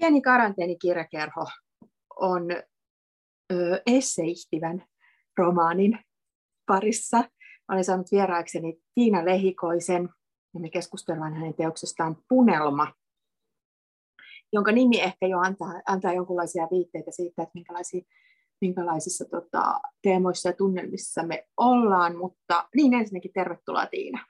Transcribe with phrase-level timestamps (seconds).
[0.00, 1.46] Pieni karanteenikirjakerho
[2.16, 2.42] on
[3.52, 4.84] ö, esseihtivän
[5.38, 5.98] romaanin
[6.66, 7.24] parissa.
[7.72, 10.08] Olen saanut vieraakseni Tiina Lehikoisen,
[10.54, 12.94] ja me keskustellaan hänen teoksestaan Punelma,
[14.52, 18.02] jonka nimi ehkä jo antaa, antaa jonkinlaisia viitteitä siitä, että minkälaisia,
[18.60, 24.26] minkälaisissa tota, teemoissa ja tunnelmissa me ollaan, mutta niin ensinnäkin tervetuloa Tiina.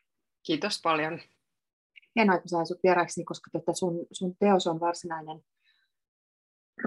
[0.47, 1.21] Kiitos paljon.
[2.17, 5.41] Hienoa, että sain sinut vieraaksi, koska tota sun, sun teos on varsinainen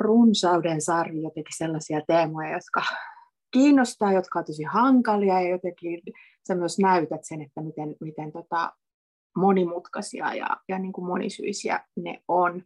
[0.04, 2.82] runsauden sarvi jotenkin sellaisia teemoja, jotka
[3.52, 6.02] kiinnostaa, jotka on tosi hankalia ja jotenkin
[6.48, 8.74] sä myös näytät sen, että miten, miten tota
[9.38, 12.64] monimutkaisia ja, ja niin kuin monisyisiä ne on.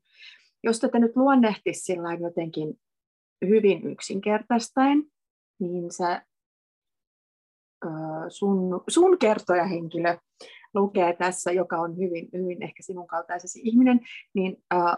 [0.64, 2.80] Jos tätä nyt luonnehtisi sillä jotenkin
[3.48, 5.04] hyvin yksinkertaistaen,
[5.60, 6.26] niin sä,
[8.30, 10.18] sun, sun kertojahenkilö
[10.74, 14.00] lukee tässä, joka on hyvin, hyvin ehkä sinun kaltaisesi ihminen,
[14.34, 14.98] niin äh,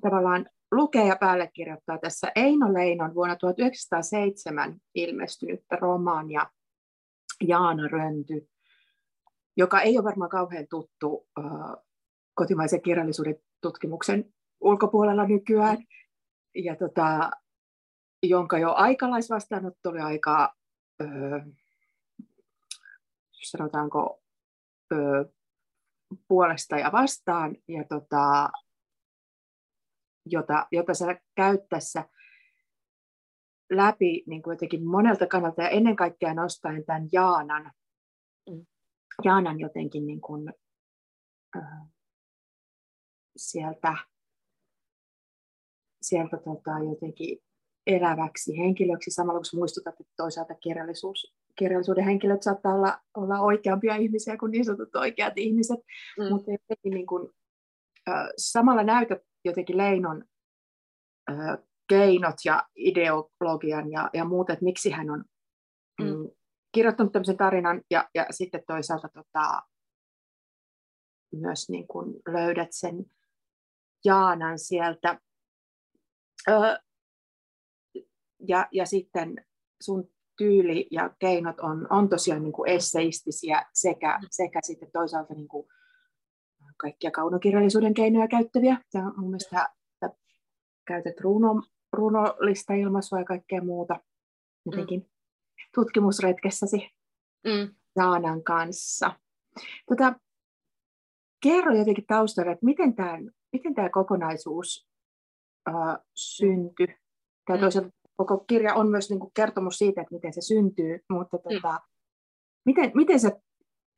[0.00, 6.46] tavallaan lukee ja päälle kirjoittaa tässä Eino Leinon vuonna 1907 ilmestynyttä romaania
[7.42, 8.48] Jaana Rönty,
[9.56, 11.84] joka ei ole varmaan kauhean tuttu uh,
[12.34, 15.78] kotimaisen kirjallisuuden tutkimuksen ulkopuolella nykyään,
[16.54, 17.30] ja tota,
[18.22, 20.54] jonka jo aikalaisvastaanotto oli aika,
[21.02, 21.54] uh,
[23.42, 24.22] sanotaanko,
[24.94, 25.34] uh,
[26.28, 28.50] puolesta ja vastaan, ja tota,
[30.26, 32.04] jota, jota sä käyt tässä
[33.70, 37.72] läpi niin kuin jotenkin monelta kannalta ja ennen kaikkea nostaen tämän Jaanan,
[38.50, 38.66] mm.
[39.24, 40.52] Jaanan jotenkin niin kuin,
[41.56, 41.88] äh,
[43.36, 43.96] sieltä,
[46.02, 47.38] sieltä tota, jotenkin
[47.86, 54.36] eläväksi henkilöksi, samalla kun muistutat, että toisaalta kirjallisuus, kirjallisuuden henkilöt saattaa olla, olla oikeampia ihmisiä
[54.36, 55.80] kuin niin sanotut oikeat ihmiset,
[56.18, 56.28] mm.
[56.28, 57.32] mutta jotenkin niin kuin,
[58.36, 60.24] samalla näytät jotenkin Leinon
[61.88, 65.24] keinot ja ideologian ja, ja muut, että miksi hän on
[66.02, 66.06] mm.
[66.06, 66.30] Mm,
[66.72, 69.62] kirjoittanut tämmöisen tarinan ja, ja sitten toisaalta tota,
[71.32, 73.04] myös niin kuin löydät sen
[74.04, 75.20] Jaanan sieltä.
[76.48, 76.52] Ö,
[78.48, 79.46] ja, ja sitten
[79.82, 84.26] sun tyyli ja keinot on, on tosiaan niin kuin esseistisiä sekä, mm.
[84.30, 85.68] sekä sitten toisaalta niin kuin
[86.76, 88.78] kaikkia kaunokirjallisuuden keinoja käyttäviä.
[88.92, 89.68] Tämä on mun mielestä
[90.86, 91.62] käytät runo,
[91.92, 94.00] runolista ilmaisua ja kaikkea muuta
[94.66, 95.06] jotenkin mm.
[95.74, 96.90] tutkimusretkessäsi
[97.44, 97.74] mm.
[98.44, 99.12] Kanssa.
[99.88, 100.14] Tota,
[101.42, 103.18] kerro jotenkin taustalle, että miten tämä,
[103.52, 104.88] miten tämä kokonaisuus
[105.68, 105.74] äh,
[106.14, 106.86] syntyi.
[107.46, 107.60] Tämä mm.
[107.60, 111.42] toisaalta koko kirja on myös niin kuin kertomus siitä, että miten se syntyy, mutta mm.
[111.42, 111.80] tota,
[112.66, 113.30] miten, miten sä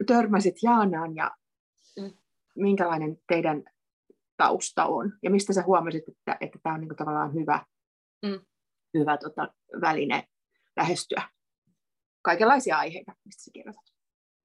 [0.07, 1.46] törmäsit Jaanaan ja mm.
[2.57, 3.65] Minkälainen teidän
[4.37, 7.65] tausta on, ja mistä sä huomasit, että, että tämä on niin kuin tavallaan hyvä,
[8.27, 8.41] mm.
[8.99, 9.49] hyvä tota,
[9.81, 10.25] väline
[10.77, 11.23] lähestyä
[12.27, 13.85] kaikenlaisia aiheita, mistä sä kirjoitat?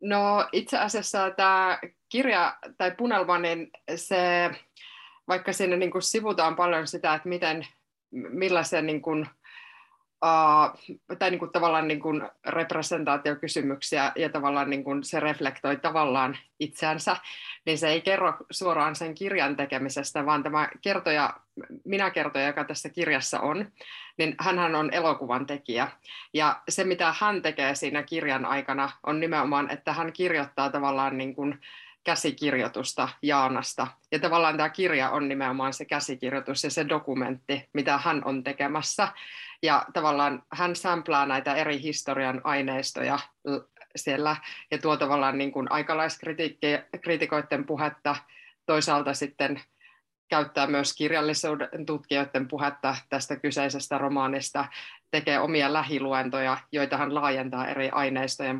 [0.01, 1.79] No itse asiassa tämä
[2.09, 4.51] kirja tai Punelma, niin se,
[5.27, 7.67] vaikka siinä niin kuin sivutaan paljon sitä, että miten,
[8.11, 9.27] millaisen niin kuin,
[11.19, 17.17] tai niin kuin tavallaan niin kuin representaatiokysymyksiä ja tavallaan niin kuin se reflektoi tavallaan itseänsä,
[17.65, 21.33] niin se ei kerro suoraan sen kirjan tekemisestä, vaan tämä kertoja,
[21.85, 23.71] minä kertoja, joka tässä kirjassa on,
[24.17, 25.87] niin hän on elokuvan tekijä.
[26.33, 31.35] Ja se, mitä hän tekee siinä kirjan aikana, on nimenomaan, että hän kirjoittaa tavallaan niin
[31.35, 31.59] kuin
[32.03, 33.87] käsikirjoitusta Jaanasta.
[34.11, 39.07] Ja tavallaan tämä kirja on nimenomaan se käsikirjoitus ja se dokumentti, mitä hän on tekemässä.
[39.63, 43.19] Ja tavallaan hän samplaa näitä eri historian aineistoja
[43.95, 44.35] siellä
[44.71, 48.15] ja tuo tavallaan niin kuin aikalaiskritikoiden puhetta,
[48.65, 49.61] toisaalta sitten
[50.29, 54.65] käyttää myös kirjallisuuden tutkijoiden puhetta tästä kyseisestä romaanista,
[55.11, 58.59] tekee omia lähiluentoja, joita hän laajentaa eri aineistojen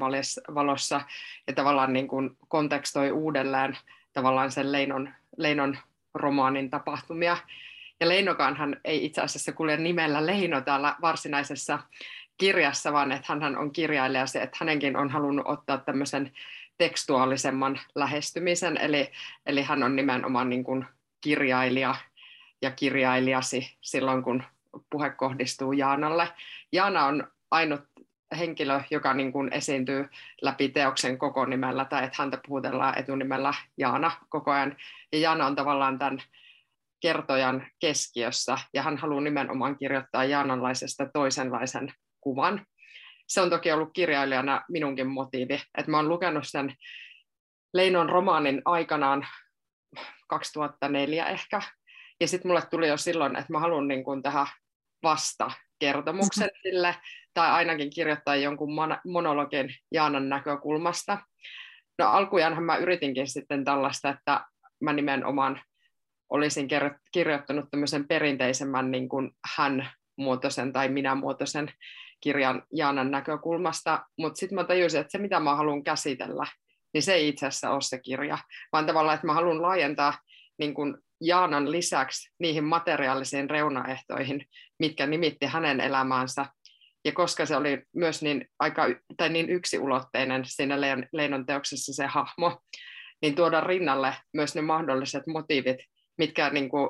[0.55, 1.01] valossa.
[1.47, 3.77] Ja tavallaan niin kuin kontekstoi uudelleen
[4.13, 5.77] tavallaan sen Leinon, Leinon
[6.13, 7.37] romaanin tapahtumia.
[8.01, 11.79] Ja Leinokaan hän ei itse asiassa kulje nimellä Leino täällä varsinaisessa
[12.37, 16.31] kirjassa, vaan että hän on kirjailija se, että hänenkin on halunnut ottaa tämmöisen
[16.77, 19.11] tekstuaalisemman lähestymisen, eli,
[19.45, 20.85] eli hän on nimenomaan niin kuin
[21.21, 21.95] kirjailija
[22.61, 24.43] ja kirjailijasi silloin, kun
[24.89, 26.27] puhe kohdistuu Jaanalle.
[26.71, 27.81] Jaana on ainut
[28.39, 30.09] henkilö, joka niin kuin esiintyy
[30.41, 34.77] läpi teoksen koko nimellä, tai että häntä puhutellaan etunimellä Jaana koko ajan.
[35.11, 36.21] Ja Jaana on tavallaan tämän
[37.01, 42.65] kertojan keskiössä, ja hän haluaa nimenomaan kirjoittaa jaananlaisesta toisenlaisen kuvan.
[43.27, 46.75] Se on toki ollut kirjailijana minunkin motiivi, että mä oon lukenut sen
[47.73, 49.27] Leinon romaanin aikanaan
[50.27, 51.61] 2004 ehkä,
[52.21, 54.47] Ja sitten mulle tuli jo silloin, että mä haluan niin kuin tehdä
[55.03, 56.95] vasta kertomuksen sille,
[57.33, 58.69] tai ainakin kirjoittaa jonkun
[59.05, 61.17] monologin Jaanan näkökulmasta.
[61.99, 64.45] No alkujaanhan mä yritinkin sitten tällaista, että
[64.81, 65.61] mä nimenomaan
[66.31, 66.67] olisin
[67.11, 71.73] kirjoittanut tämmöisen perinteisemmän niin kuin hän muotoisen tai minä muotoisen
[72.21, 76.45] kirjan Jaanan näkökulmasta, mutta sitten mä tajusin, että se mitä mä haluan käsitellä,
[76.93, 78.37] niin se ei itse asiassa ole se kirja,
[78.71, 80.13] vaan tavallaan, että mä haluan laajentaa
[80.59, 84.45] niin kuin Jaanan lisäksi niihin materiaalisiin reunaehtoihin,
[84.79, 86.45] mitkä nimitti hänen elämäänsä.
[87.05, 88.85] Ja koska se oli myös niin, aika,
[89.17, 90.81] tai niin yksiulotteinen siinä
[91.13, 92.61] Leinon teoksessa se hahmo,
[93.21, 95.77] niin tuoda rinnalle myös ne mahdolliset motiivit,
[96.17, 96.89] mitkä niin kuin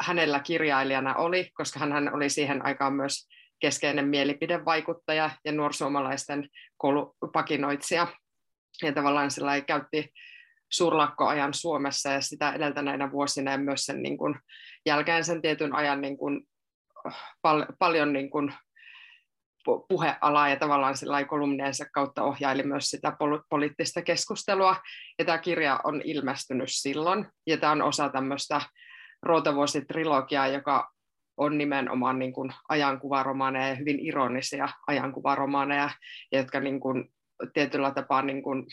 [0.00, 3.28] hänellä kirjailijana oli, koska hän oli siihen aikaan myös
[3.60, 8.06] keskeinen mielipidevaikuttaja ja nuorsuomalaisten koulupakinoitsija.
[8.82, 10.12] Ja tavallaan sillä käytti
[10.72, 14.34] suurlakkoajan Suomessa ja sitä edeltäneinä vuosina ja myös sen niin kuin,
[14.86, 16.48] jälkeen sen tietyn ajan niin kuin,
[17.42, 18.54] pal- paljon niin kuin,
[19.88, 20.94] puhealaa ja tavallaan
[21.28, 24.76] kolumniensa kautta ohjaili myös sitä pol- poliittista keskustelua.
[25.18, 28.60] Ja tämä kirja on ilmestynyt silloin ja tämä on osa tämmöistä
[29.22, 30.90] Ruotavuosi-trilogiaa, joka
[31.36, 35.90] on nimenomaan niin kuin ajankuvaromaaneja ja hyvin ironisia ajankuvaromaaneja,
[36.32, 37.12] jotka niin kuin
[37.52, 38.66] tietyllä tapaa niin kuin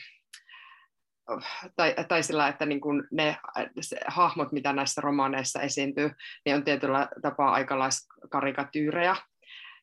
[1.75, 3.38] tai, tai sillä, että niin kuin ne
[3.81, 6.12] se, hahmot, mitä näissä romaaneissa esiintyy,
[6.45, 9.15] niin on tietyllä tapaa aikalaiskarikatyyrejä.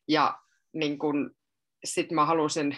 [0.08, 0.38] Ja
[0.72, 1.30] niin kuin,
[1.84, 2.76] sit mä halusin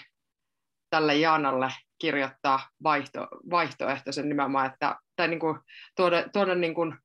[0.90, 5.58] tälle Jaanalle kirjoittaa vaihto, vaihtoehtoisen nimenomaan, että, tai niin kuin,
[5.96, 6.96] tuoda, tuoda niin kuin,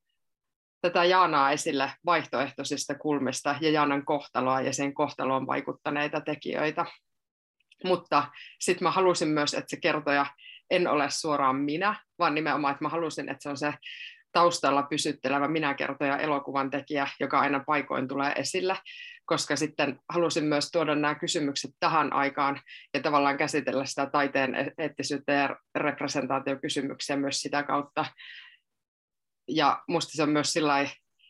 [0.82, 6.86] tätä Jaanaa esille vaihtoehtoisista kulmista ja Jaanan kohtaloa ja sen kohtaloon vaikuttaneita tekijöitä.
[7.84, 8.28] Mutta
[8.60, 10.26] sitten mä halusin myös, että se kertoja
[10.70, 13.74] en ole suoraan minä, vaan nimenomaan, että mä halusin, että se on se
[14.32, 18.78] taustalla pysyttelevä minäkertoja elokuvan tekijä, joka aina paikoin tulee esille,
[19.30, 22.62] koska sitten halusin myös tuoda nämä kysymykset tähän aikaan
[22.94, 28.06] ja tavallaan käsitellä sitä taiteen e- eettisyyttä ja representaatiokysymyksiä myös sitä kautta.
[29.48, 30.90] Ja musta se on myös sillä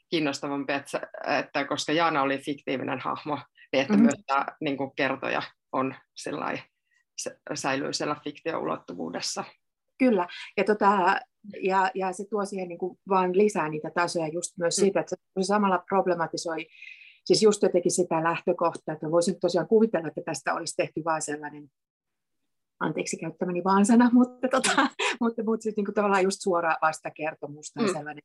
[0.09, 1.01] kiinnostavampi, että,
[1.39, 3.39] että koska Jaana oli fiktiivinen hahmo,
[3.71, 4.03] niin että mm-hmm.
[4.03, 5.41] myös tämä niin kuin kertoja
[5.71, 6.63] on sellainen
[7.53, 9.43] säilyy siellä fiktioulottuvuudessa.
[9.97, 11.19] Kyllä, ja, tota,
[11.61, 14.81] ja, ja se tuo siihen niin kuin vaan lisää niitä tasoja just myös mm.
[14.81, 16.67] siitä, että se samalla problematisoi
[17.29, 21.71] siis just jotenkin sitä lähtökohtaa, että voisin tosiaan kuvitella, että tästä olisi tehty vain sellainen,
[22.79, 24.89] anteeksi käyttämäni vaan sana, mutta, tota,
[25.21, 27.93] mutta, mutta sitten niin tavallaan just suora vastakertomus tai mm.
[27.93, 28.23] sellainen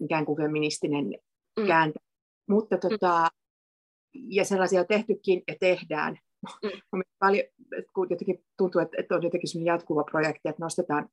[0.00, 1.04] ikään kuin feministinen
[1.60, 1.66] mm.
[1.66, 1.98] kääntö.
[2.48, 3.28] Mutta tota,
[4.14, 6.18] ja sellaisia on tehtykin ja tehdään,
[6.62, 7.02] Mm.
[7.18, 7.44] Paljon,
[7.94, 11.08] kun jotenkin tuntuu, että, että on jotenkin sellainen jatkuva projekti, että nostetaan,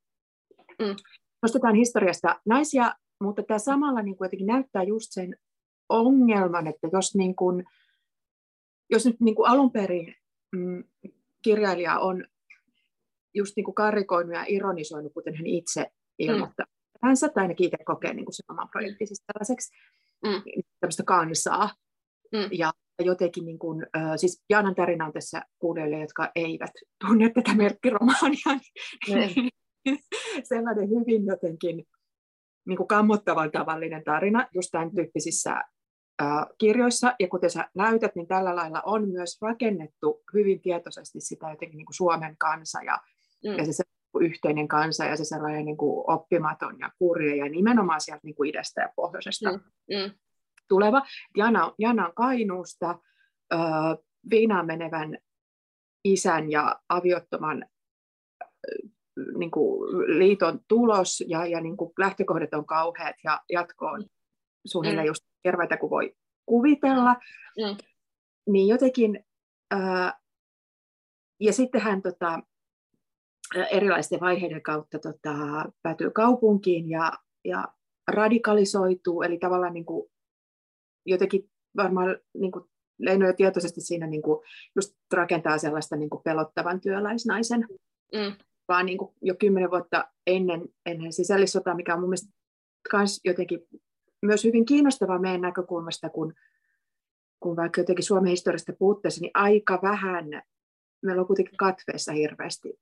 [0.78, 0.96] mm.
[1.42, 5.36] nostetaan historiasta naisia, mutta tämä samalla niin kuin jotenkin näyttää just sen
[5.88, 7.64] ongelman, että jos, niin kuin,
[8.90, 10.14] jos nyt niin kuin alun perin
[10.56, 10.84] mm,
[11.42, 12.24] kirjailija on
[13.34, 15.86] just niin kuin karikoinut ja ironisoinut, kuten hän itse
[16.18, 17.08] ilmoittaa, mm.
[17.08, 19.72] hän tai ainakin itse kokee niin kuin sen oman projektin siis tällaiseksi
[20.24, 20.42] mm.
[20.80, 21.70] tämmöistä kansaa,
[22.32, 22.48] mm.
[22.52, 23.86] ja jotenkin, niin kuin,
[24.16, 26.70] siis Jaanan tarina on tässä kuulijoille, jotka eivät
[27.06, 28.60] tunne tätä merkkiromaania,
[29.08, 29.50] niin
[30.48, 31.84] sellainen hyvin jotenkin
[32.66, 35.62] niin kuin kammottavan tavallinen tarina just tämän tyyppisissä
[36.58, 41.76] kirjoissa, ja kuten sä näytät, niin tällä lailla on myös rakennettu hyvin tietoisesti sitä jotenkin
[41.76, 42.98] niin kuin Suomen kansa ja,
[43.44, 43.58] mm.
[43.58, 43.84] ja se, se
[44.20, 48.50] yhteinen kansa ja se sellainen niin kuin oppimaton ja kurja ja nimenomaan sieltä niin kuin
[48.50, 49.52] idästä ja pohjoisesta.
[49.52, 49.60] Mm.
[49.90, 50.10] Mm
[50.68, 51.02] tuleva.
[51.36, 52.98] Jana, Jana on Kainuusta,
[53.54, 53.60] äh,
[54.30, 55.18] Viinaan menevän
[56.04, 57.64] isän ja aviottoman
[58.42, 58.48] äh,
[59.38, 64.04] niin kuin liiton tulos ja, ja niin kuin lähtökohdat on kauheat ja jatko on
[64.66, 65.08] suunnilleen mm.
[65.08, 67.14] just terveitä kuin voi kuvitella.
[67.58, 67.76] Mm.
[68.50, 69.24] Niin jotenkin,
[69.74, 70.12] äh,
[71.40, 72.42] ja sitten hän tota,
[73.70, 75.34] erilaisten vaiheiden kautta tota,
[75.82, 77.12] päätyy kaupunkiin ja,
[77.44, 77.68] ja
[78.08, 80.10] radikalisoituu, eli tavallaan niin kuin
[81.06, 82.64] jotenkin varmaan niin kuin
[82.98, 84.44] Leino jo tietoisesti siinä niin kuin
[84.76, 87.60] just rakentaa sellaista niin kuin pelottavan työläisnaisen,
[88.14, 88.36] mm.
[88.68, 92.32] vaan niin kuin jo kymmenen vuotta ennen, ennen sisällissotaa, mikä on mun mielestä
[92.92, 93.60] myös jotenkin
[94.26, 96.34] myös hyvin kiinnostavaa meidän näkökulmasta, kun,
[97.40, 100.42] kun vaikka jotenkin Suomen historiasta puutteessa, niin aika vähän,
[101.02, 102.80] meillä on kuitenkin katveessa hirveästi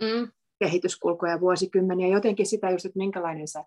[0.00, 0.32] mm.
[0.58, 3.60] kehityskulkuja vuosikymmeniä, jotenkin sitä just, että minkälainen se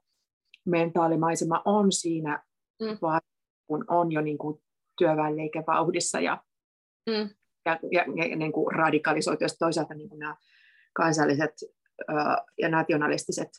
[0.65, 2.43] mentaalimaisema on siinä
[2.81, 2.97] mm.
[3.01, 3.21] vaan
[3.67, 4.61] kun on jo niin kuin
[4.97, 6.43] työväenliike vauhdissa ja,
[7.09, 7.29] mm.
[7.65, 9.43] ja, ja, ja niin kuin radikalisoitu.
[9.43, 10.35] Ja toisaalta niin kuin nämä
[10.93, 11.51] kansalliset
[12.01, 12.13] ö,
[12.57, 13.49] ja nationalistiset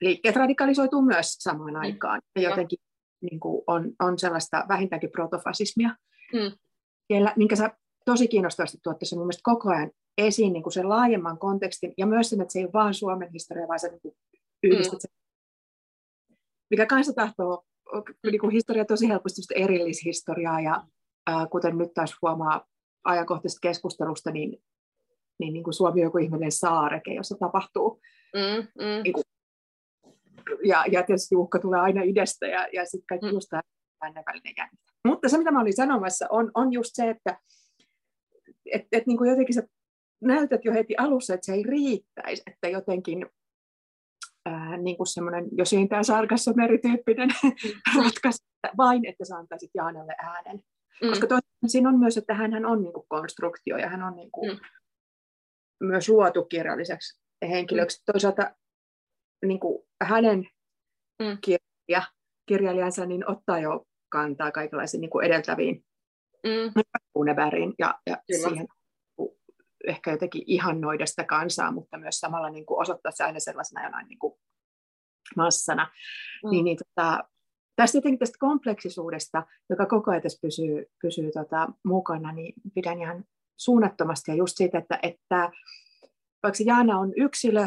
[0.00, 1.80] liikkeet radikalisoituu myös samaan mm.
[1.80, 2.20] aikaan.
[2.36, 2.78] Ja jotenkin
[3.20, 5.90] niin kuin on, on sellaista vähintäänkin protofasismia,
[6.32, 6.58] Mm.
[7.06, 7.70] Siellä, minkä sä
[8.04, 12.06] tosi kiinnostavasti tuotte sen mun mielestä koko ajan esiin niin kuin sen laajemman kontekstin ja
[12.06, 14.16] myös sen, että se ei ole vaan Suomen historia, vaan sä niin kuin
[14.62, 15.10] yhdistät sen.
[16.70, 17.64] Mikä kanssa tahtoo
[18.30, 20.86] niin kuin historia tosi helposti erillishistoriaa ja
[21.26, 22.66] ää, kuten nyt taas huomaa
[23.04, 24.62] ajankohtaisesta keskustelusta, niin,
[25.38, 28.00] niin, niin kuin Suomi on joku ihmeellinen saareke, jossa tapahtuu.
[28.34, 29.02] Mm, mm.
[29.02, 29.24] Niin kuin,
[30.64, 33.32] ja, ja tietysti uhka tulee aina idästä ja, ja sitten kaikki mm.
[33.32, 33.62] just tämä
[34.00, 34.92] välinen jännite.
[35.06, 37.38] Mutta se, mitä mä olin sanomassa, on, on just se, että
[38.72, 39.62] et, et niin kuin jotenkin sä
[40.20, 43.26] näytät jo heti alussa, että se ei riittäisi, että jotenkin
[44.46, 47.52] ää, niin kuin semmoinen, jos ei tämä sarkassa merityyppinen mm.
[48.04, 48.38] ratkaisu,
[48.76, 50.60] vain että sä antaisit Jaanalle äänen.
[51.02, 51.08] Mm.
[51.08, 54.30] Koska toisaalta siinä on myös, että hän on niin kuin konstruktio ja hän on niin
[54.30, 54.58] kuin mm.
[55.86, 57.98] myös luotu kirjalliseksi henkilöksi.
[58.00, 58.12] Mm.
[58.12, 58.54] Toisaalta
[59.46, 60.48] niin kuin hänen
[61.22, 61.38] mm.
[61.40, 62.02] kirja,
[62.46, 65.84] kirjailijansa niin ottaa jo kantaa kaikenlaisiin niin kuin edeltäviin
[66.46, 67.72] mm.
[67.78, 68.68] ja, ja siihen
[69.86, 74.08] ehkä jotenkin ihannoida sitä kansaa, mutta myös samalla niin kuin osoittaa se aina sellaisena jonain
[74.08, 74.34] niin kuin
[75.36, 75.90] massana.
[76.44, 76.50] Mm.
[76.50, 77.24] Niin, niin tota,
[77.76, 83.24] tästä jotenkin tästä kompleksisuudesta, joka koko ajan tässä pysyy, pysyy tota, mukana, niin pidän ihan
[83.56, 84.30] suunnattomasti.
[84.30, 85.50] Ja just siitä, että, että
[86.42, 87.66] vaikka Jaana on yksilö,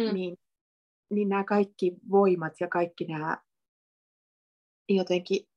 [0.00, 0.14] mm.
[0.14, 0.36] niin,
[1.10, 3.38] niin nämä kaikki voimat ja kaikki nämä
[4.88, 5.48] jotenkin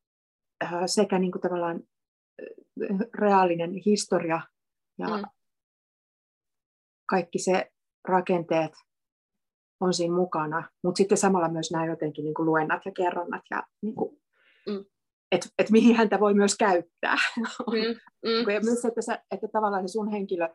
[0.63, 4.41] äh, sekä niin kuin tavallaan äh, reaalinen historia
[4.97, 5.23] ja mm.
[7.09, 7.71] kaikki se
[8.07, 8.71] rakenteet
[9.79, 13.63] on siinä mukana, mutta sitten samalla myös nämä jotenkin niin kuin luennat ja kerronnat ja
[13.81, 14.21] niin kuin,
[14.67, 14.85] mm.
[15.31, 17.15] että et mihin häntä voi myös käyttää.
[17.71, 17.99] Mm.
[18.25, 18.49] Mm.
[18.53, 20.49] ja myös, että, sä, että tavallaan se sun henkilö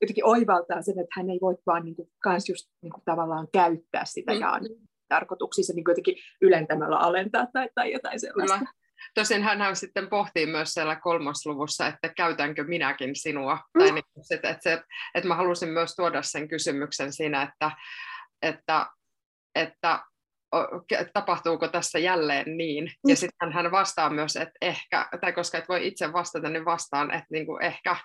[0.00, 3.48] jotenkin oivaltaa sen, että hän ei voi vaan niin kuin, kans just niin kuin, tavallaan
[3.52, 4.40] käyttää sitä mm.
[4.40, 4.60] ja
[5.08, 8.58] tarkoituksissa niin jotenkin ylentämällä alentaa tai, tai jotain sellaista.
[8.58, 8.70] Kyllä.
[9.14, 13.54] Tosin hän sitten pohtii myös siellä kolmosluvussa, että käytänkö minäkin sinua.
[13.54, 13.78] Mm.
[13.78, 17.70] Tai niin, että, että, että mä halusin myös tuoda sen kysymyksen siinä, että,
[18.42, 18.86] että,
[19.54, 20.04] että
[21.12, 22.92] tapahtuuko tässä jälleen niin.
[23.08, 27.10] Ja sitten hän vastaa myös, että ehkä, tai koska et voi itse vastata, niin vastaan,
[27.10, 27.96] että niin kuin ehkä,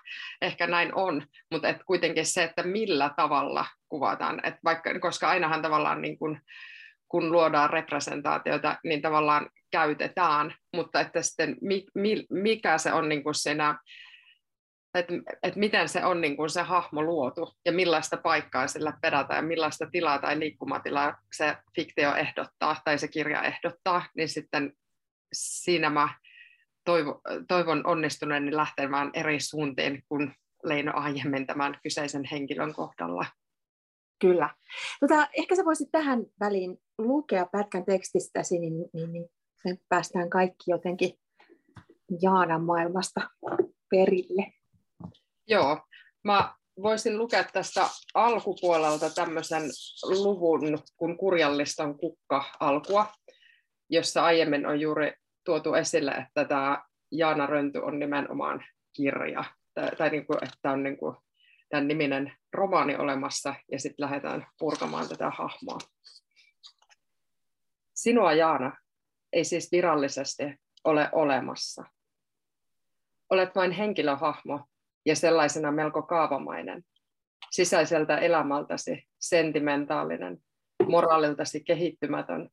[0.42, 5.62] ehkä näin on, mutta että kuitenkin se, että millä tavalla kuvataan, että vaikka, koska ainahan
[5.62, 6.40] tavallaan niin kuin,
[7.08, 11.56] kun luodaan representaatiota, niin tavallaan käytetään, mutta että sitten
[12.30, 13.78] mikä se on niin kuin siinä,
[14.98, 19.42] että, että miten se on niin se hahmo luotu ja millaista paikkaa sillä perätä ja
[19.42, 24.72] millaista tilaa tai liikkumatilaa se fiktio ehdottaa tai se kirja ehdottaa, niin sitten
[25.32, 26.08] siinä mä
[26.84, 30.34] toivo, toivon onnistuneeni lähtemään eri suuntiin kuin
[30.64, 33.26] Leino aiemmin tämän kyseisen henkilön kohdalla.
[34.20, 34.54] Kyllä.
[35.00, 39.26] Tota, ehkä sä voisit tähän väliin lukea pätkän tekstistäsi, niin, niin, niin
[39.64, 41.10] me päästään kaikki jotenkin
[42.22, 43.20] Jaanan maailmasta
[43.90, 44.52] perille.
[45.46, 45.80] Joo,
[46.24, 49.62] mä voisin lukea tästä alkupuolelta tämmöisen
[50.02, 53.06] luvun kuin kurjalliston kukka-alkua,
[53.90, 55.12] jossa aiemmin on juuri
[55.44, 60.82] tuotu esille, että tämä Jaana Rönty on nimenomaan kirja, tai, tai niin kuin, että on
[60.82, 61.16] niin kuin
[61.68, 65.78] tämän niminen romaani olemassa, ja sitten lähdetään purkamaan tätä hahmoa.
[67.94, 68.76] Sinua, Jaana,
[69.32, 70.42] ei siis virallisesti
[70.84, 71.84] ole olemassa.
[73.30, 74.66] Olet vain henkilöhahmo
[75.06, 76.82] ja sellaisena melko kaavamainen,
[77.50, 80.38] sisäiseltä elämältäsi sentimentaalinen,
[80.88, 82.48] moraaliltasi kehittymätön,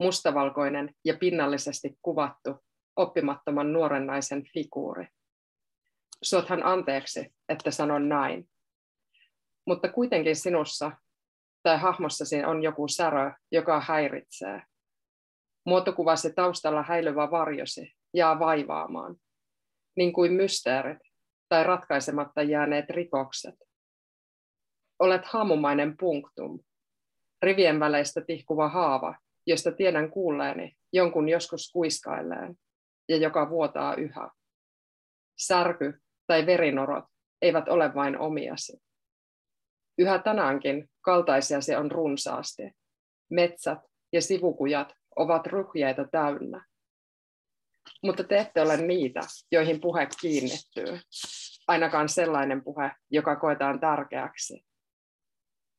[0.00, 2.64] mustavalkoinen ja pinnallisesti kuvattu
[2.96, 5.06] oppimattoman nuoren naisen figuuri.
[6.22, 8.48] Suothan anteeksi, että sanon näin.
[9.66, 10.92] Mutta kuitenkin sinussa
[11.62, 14.62] tai hahmossasi on joku särö, joka häiritsee.
[15.66, 19.16] Muotokuvasi taustalla häilyvä varjosi jää vaivaamaan,
[19.96, 20.98] niin kuin mysteerit
[21.48, 23.54] tai ratkaisematta jääneet rikokset.
[24.98, 26.58] Olet haamumainen punktum,
[27.42, 29.14] rivien väleistä tihkuva haava,
[29.46, 32.54] josta tiedän kuulleeni jonkun joskus kuiskailleen
[33.08, 34.30] ja joka vuotaa yhä.
[35.38, 37.04] Särky tai verinorot
[37.42, 38.82] eivät ole vain omiasi.
[39.98, 42.62] Yhä tänäänkin kaltaisiasi on runsaasti.
[43.30, 43.78] Metsät
[44.12, 46.64] ja sivukujat ovat ruhjeita täynnä.
[48.02, 49.20] Mutta te ette ole niitä,
[49.52, 51.00] joihin puhe kiinnittyy.
[51.66, 54.64] Ainakaan sellainen puhe, joka koetaan tärkeäksi.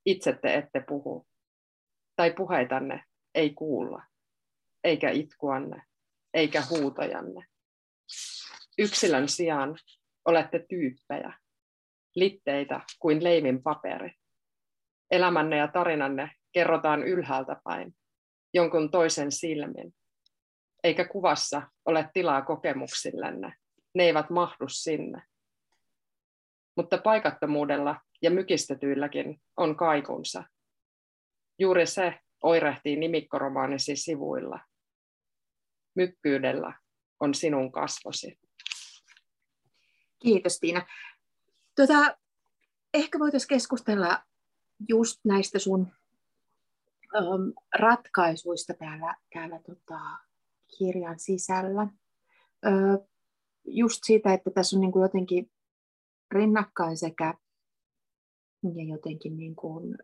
[0.06, 1.28] Itse te ette puhu.
[2.16, 3.04] Tai puheitanne
[3.36, 4.04] ei kuulla.
[4.84, 5.82] Eikä itkuanne.
[6.34, 7.46] Eikä huutojanne.
[8.78, 9.78] Yksilön sijaan
[10.26, 11.34] olette tyyppejä.
[12.16, 14.12] Litteitä kuin leivin paperi.
[15.12, 17.96] Elämänne ja tarinanne kerrotaan ylhäältä päin
[18.56, 19.96] jonkun toisen silmin.
[20.86, 23.54] Eikä kuvassa ole tilaa kokemuksillenne.
[23.96, 25.24] Ne eivät mahdu sinne.
[26.76, 30.44] Mutta paikattomuudella ja mykistetyilläkin on kaikunsa.
[31.60, 34.60] Juuri se oirehtii nimikkoromaanisi sivuilla.
[35.96, 36.74] Mykkyydellä
[37.20, 38.40] on sinun kasvosi.
[40.20, 40.86] Kiitos Tiina.
[41.76, 42.18] Tota,
[42.94, 44.24] ehkä voitaisiin keskustella
[44.90, 45.92] just näistä sun
[47.22, 50.25] um, ratkaisuista täällä, täällä tota,
[50.78, 51.88] kirjan sisällä.
[53.66, 55.52] Just siitä, että tässä on niin kuin jotenkin
[56.32, 57.34] rinnakkain sekä
[58.64, 59.98] ja jotenkin niin kuin,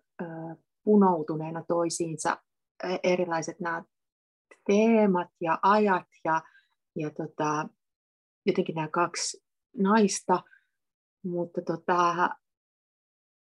[0.83, 2.37] punoutuneena toisiinsa
[3.03, 3.83] erilaiset nämä
[4.67, 6.41] teemat ja ajat ja,
[6.95, 7.69] ja tota,
[8.45, 9.43] jotenkin nämä kaksi
[9.77, 10.43] naista,
[11.23, 12.29] mutta tota,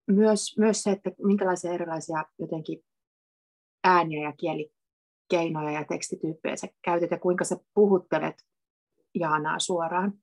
[0.07, 2.83] myös, myös se, että minkälaisia erilaisia jotenkin
[3.83, 4.33] ääniä ja
[5.31, 8.35] kielikeinoja ja tekstityyppejä sä käytät ja kuinka sä puhuttelet
[9.15, 10.13] Jaanaa suoraan.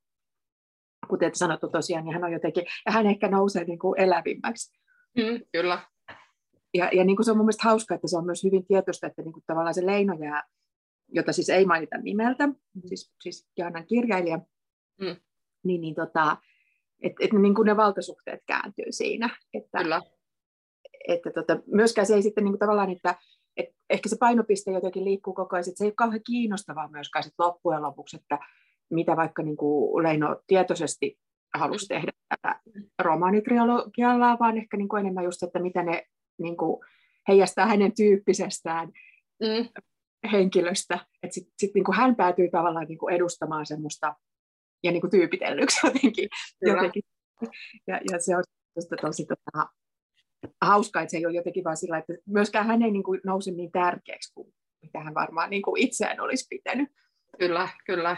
[1.09, 4.79] Kuten sanottu tosiaan, niin hän on jotenkin, ja hän ehkä nousee niin kuin elävimmäksi.
[5.17, 5.81] Mm, kyllä.
[6.75, 9.07] Ja, ja niin kuin se on mun mielestä hauska, että se on myös hyvin tietoista,
[9.07, 10.43] että niin kuin tavallaan se Leino jää,
[11.09, 12.55] jota siis ei mainita nimeltä, mm.
[12.87, 14.39] siis, siis Jaanan kirjailija,
[15.01, 15.17] mm.
[15.65, 16.37] niin, niin tota,
[17.03, 19.37] että et niin kuin ne valtasuhteet kääntyy siinä.
[19.55, 20.03] Että, Kyllä.
[21.09, 23.15] Että tota, myöskään se ei sitten niin kuin tavallaan, että
[23.59, 27.23] et ehkä se painopiste jotenkin liikkuu koko ajan, että se ei ole kauhean kiinnostavaa myöskään
[27.23, 28.39] sit loppujen lopuksi, että
[28.91, 31.19] mitä vaikka niin kuin Leino tietoisesti
[31.55, 32.61] halusi tehdä tätä
[32.99, 36.05] romaanitriologialla, vaan ehkä niin kuin enemmän just, että mitä ne
[36.39, 36.81] niin kuin
[37.29, 38.89] heijastaa hänen tyyppisestään
[39.41, 39.69] mm.
[40.33, 41.07] henkilöstä.
[41.23, 44.15] Että sitten sit niin kuin hän päätyy tavallaan niin kuin edustamaan semmoista
[44.83, 46.29] ja niin kuin tyypitellyksi jotenkin.
[46.63, 47.03] jotenkin.
[47.87, 48.43] Ja, ja se on
[48.75, 49.69] tosi, tosi tota,
[50.63, 53.51] hauskaa, että se ei ole jotenkin vaan sillä, että myöskään hän ei niin kuin nouse
[53.51, 56.89] niin tärkeäksi kuin mitä hän varmaan niin kuin itseään olisi pitänyt.
[57.39, 58.17] Kyllä, kyllä.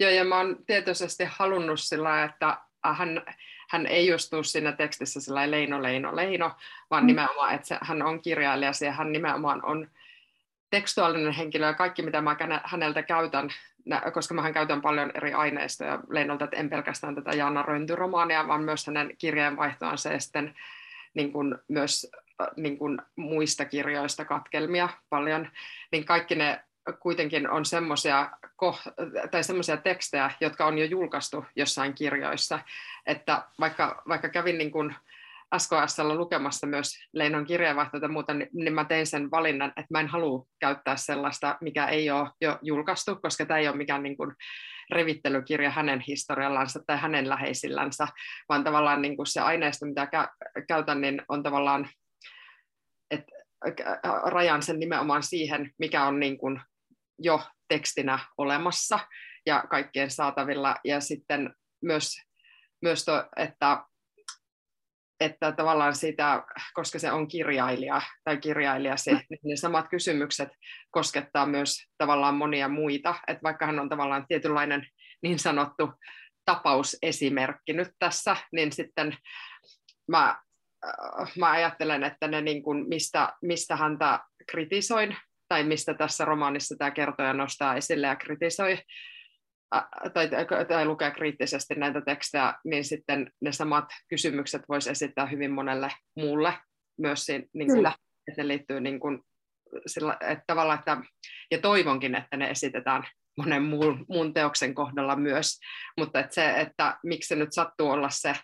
[0.00, 3.22] Joo, ja mä oon tietoisesti halunnut sillä, että hän,
[3.70, 6.52] hän ei just tule siinä tekstissä sillä Leino, Leino, Leino,
[6.90, 7.06] vaan mm.
[7.06, 9.88] nimenomaan, että se, hän on kirjailija ja hän nimenomaan on
[10.70, 13.50] tekstuaalinen henkilö ja kaikki, mitä mä häneltä käytän,
[14.12, 18.86] koska mä käytän paljon eri aineistoja Leinolta, että en pelkästään tätä Jaana Rönty-romaania, vaan myös
[18.86, 20.54] hänen kirjeenvaihtoansa ja sitten
[21.14, 22.10] niin kuin myös
[22.56, 25.48] niin kuin muista kirjoista katkelmia paljon,
[25.92, 26.64] niin kaikki ne
[27.00, 28.30] kuitenkin on semmoisia
[29.30, 32.58] tai semmoisia tekstejä, jotka on jo julkaistu jossain kirjoissa,
[33.06, 34.94] että vaikka, vaikka kävin niin kuin
[35.58, 40.00] SKSlla lukemassa myös Leinon kirjeenvaihtoja ja muuta, niin, niin mä tein sen valinnan, että mä
[40.00, 44.16] en halua käyttää sellaista, mikä ei ole jo julkaistu, koska tämä ei ole mikään niin
[44.16, 44.32] kuin
[44.92, 48.08] revittelykirja hänen historiallansa tai hänen läheisillänsä,
[48.48, 50.08] vaan tavallaan niin kuin se aineisto, mitä
[50.68, 51.88] käytän, niin on tavallaan,
[53.10, 53.32] että
[54.24, 56.60] rajan sen nimenomaan siihen, mikä on niin kuin
[57.18, 58.98] jo tekstinä olemassa
[59.46, 60.76] ja kaikkien saatavilla.
[60.84, 62.16] Ja sitten myös,
[62.82, 63.84] myös to, että,
[65.20, 66.42] että tavallaan sitä,
[66.74, 70.48] koska se on kirjailija tai kirjailijasi, niin ne samat kysymykset
[70.90, 73.14] koskettaa myös tavallaan monia muita.
[73.26, 74.86] Että vaikka hän on tavallaan tietynlainen
[75.22, 75.92] niin sanottu
[76.44, 79.16] tapausesimerkki nyt tässä, niin sitten
[80.08, 80.28] mä,
[80.84, 85.16] äh, mä ajattelen, että ne niin kuin, mistä, mistä häntä kritisoin
[85.48, 88.78] tai mistä tässä romaanissa tämä kertoja nostaa esille ja kritisoi
[90.14, 90.28] tai,
[90.68, 96.54] tai lukee kriittisesti näitä tekstejä, niin sitten ne samat kysymykset voisi esittää hyvin monelle muulle
[96.98, 97.92] myös, siinä, niin kuin, Kyllä.
[98.28, 99.20] että ne liittyy niin kuin,
[99.86, 100.96] sillä, että tavallaan, että,
[101.50, 103.04] ja toivonkin, että ne esitetään
[103.36, 105.58] monen muun, muun teoksen kohdalla myös,
[105.98, 108.34] mutta että se, että miksi se nyt sattuu olla se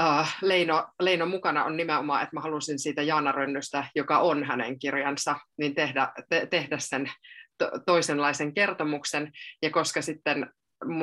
[0.00, 4.78] uh, Leino, Leino mukana on nimenomaan, että mä halusin siitä Jaana Rönnystä, joka on hänen
[4.78, 7.10] kirjansa, niin tehdä, te, tehdä sen
[7.60, 10.50] to, toisenlaisen kertomuksen, ja koska sitten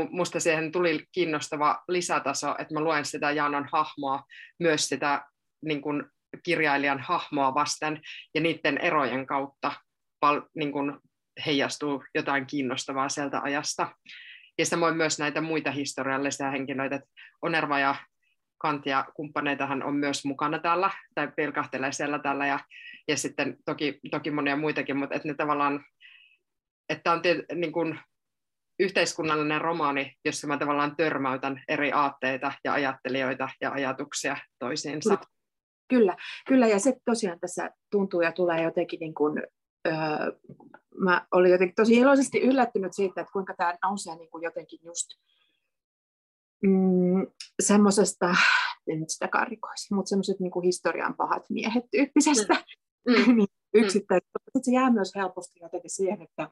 [0.09, 4.23] musta siihen tuli kiinnostava lisätaso, että mä luen sitä Jaanan hahmoa,
[4.59, 5.25] myös sitä
[5.65, 6.03] niin kuin
[6.43, 8.01] kirjailijan hahmoa vasten,
[8.35, 9.71] ja niiden erojen kautta
[10.19, 10.97] pal, niin kuin
[11.45, 13.95] heijastuu jotain kiinnostavaa sieltä ajasta.
[14.57, 17.09] Ja samoin myös näitä muita historiallisia henkilöitä, että
[17.41, 17.95] Onerva ja
[18.57, 22.59] Kant ja kumppaneitahan on myös mukana täällä, tai pilkahtelee siellä täällä, ja,
[23.07, 25.85] ja sitten toki, toki monia muitakin, mutta että ne tavallaan,
[26.89, 27.99] että on tiety, niin kuin
[28.79, 35.17] yhteiskunnallinen romaani, jossa mä tavallaan törmäytän eri aatteita ja ajattelijoita ja ajatuksia toisiinsa.
[35.89, 39.43] Kyllä, kyllä ja se tosiaan tässä tuntuu ja tulee jotenkin niin kuin,
[39.87, 39.93] öö,
[40.99, 45.07] mä olin jotenkin tosi iloisesti yllättynyt siitä, että kuinka tämä nousee niin kuin jotenkin just
[46.63, 47.27] mm,
[47.61, 48.35] semmoisesta,
[48.87, 52.53] en nyt sitä karikoisi, mutta semmoiset niin historian pahat miehet tyyppisestä
[53.07, 53.13] mm.
[53.13, 53.35] mm.
[53.37, 54.21] niin yksittäin.
[54.55, 54.61] Mm.
[54.61, 56.49] Se jää myös helposti jotenkin siihen, että,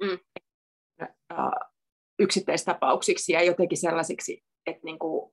[0.00, 0.18] mm.
[2.18, 5.32] yksittäistapauksiksi ja jotenkin sellaisiksi, että niin kuin,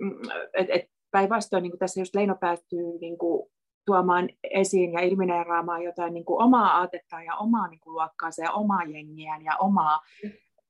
[0.00, 3.50] mm, et, et päinvastoin niin tässä just Leino päätyy niin kuin,
[3.86, 8.52] tuomaan esiin ja ilmineeraamaan jotain niin kuin omaa aatetta ja omaa niin kuin, luokkaansa ja
[8.52, 10.00] omaa jengiään ja omaa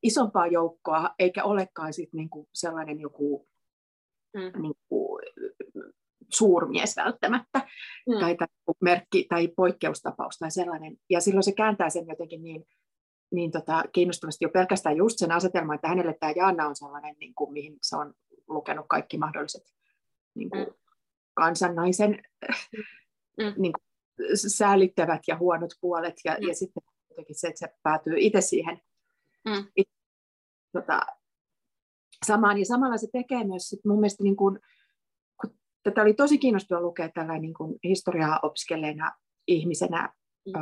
[0.03, 3.49] isompaa joukkoa, eikä olekaan sit, niin kuin, sellainen joku
[4.35, 4.63] mm.
[4.63, 5.23] niin kuin,
[6.29, 7.59] suurmies välttämättä,
[8.09, 8.21] mm.
[8.21, 8.49] tai, tai
[8.81, 10.97] merkki tai poikkeustapaus tai sellainen.
[11.11, 12.67] Ja silloin se kääntää sen jotenkin niin,
[13.33, 17.35] niin tota, kiinnostavasti jo pelkästään just sen asetelman, että hänelle tämä Jaana on sellainen, niin
[17.35, 18.15] kuin, mihin se on
[18.49, 19.63] lukenut kaikki mahdolliset
[20.35, 20.75] niin kuin, mm.
[21.35, 22.23] kansannaisen
[23.39, 23.55] mm.
[23.57, 23.85] niin kuin,
[24.37, 26.49] säälittävät ja huonot puolet, ja, mm.
[26.49, 28.81] ja sitten jotenkin se, että se päätyy itse siihen
[29.45, 29.67] mm.
[29.77, 29.89] it,
[30.73, 31.01] tota,
[32.27, 34.59] samaan, ja samalla se tekee myös sit mun mielestä niin kuin,
[35.85, 39.13] tätä oli tosi kiinnostava lukea tällä niin kuin historiaa opiskelleena
[39.49, 40.13] ihmisenä
[40.47, 40.53] mm.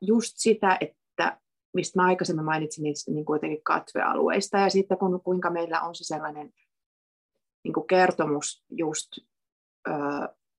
[0.00, 1.38] just sitä, että
[1.74, 6.04] mistä mä aikaisemmin mainitsin niistä niin kuitenkin katvealueista ja sitten kun, kuinka meillä on se
[6.04, 6.52] sellainen
[7.64, 9.08] niin kuin kertomus just
[9.88, 9.92] ö,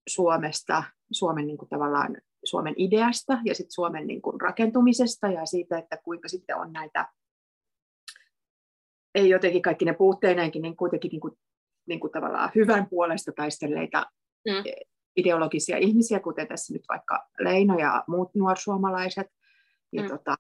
[0.10, 5.78] Suomesta, Suomen niin kuin tavallaan Suomen ideasta ja sitten Suomen niin kuin rakentumisesta ja siitä,
[5.78, 7.12] että kuinka sitten on näitä,
[9.16, 11.38] ei jotenkin kaikki ne puutteineenkin, niin kuitenkin niin kuin
[11.86, 14.06] niin kuin tavallaan hyvän puolesta taistelleita
[14.48, 14.64] mm.
[15.16, 19.28] ideologisia ihmisiä, kuten tässä nyt vaikka Leino ja muut nuorsuomalaiset,
[19.92, 20.10] ja mm.
[20.10, 20.36] tota,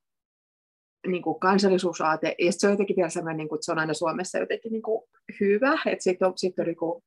[1.07, 3.93] niin kuin kansallisuusaate, ja se on jotenkin vielä sellainen, niin kuin, että se on aina
[3.93, 5.03] Suomessa jotenkin niin kuin
[5.39, 7.03] hyvä, että sitten on, sit on niin kuin,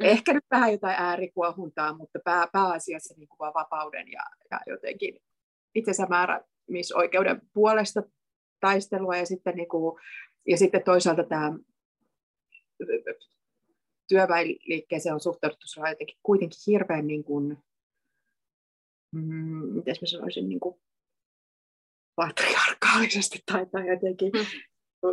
[0.00, 0.06] mm.
[0.06, 5.18] ehkä nyt vähän jotain äärikuohuntaa, mutta pää, pääasiassa niin kuin vaan vapauden ja, ja jotenkin
[5.74, 8.02] itsensä määräämisoikeuden puolesta
[8.60, 10.00] taistelua, ja sitten, niin kuin,
[10.48, 11.52] ja sitten toisaalta tämä
[14.10, 17.58] työväenliikkeeseen on suhtauduttu jotenkin kuitenkin hirveän, niin kuin,
[19.14, 20.80] mm, miten mä sanoisin, niin kuin
[22.16, 24.46] patriarkaalisesti tai, tai jotenkin mm.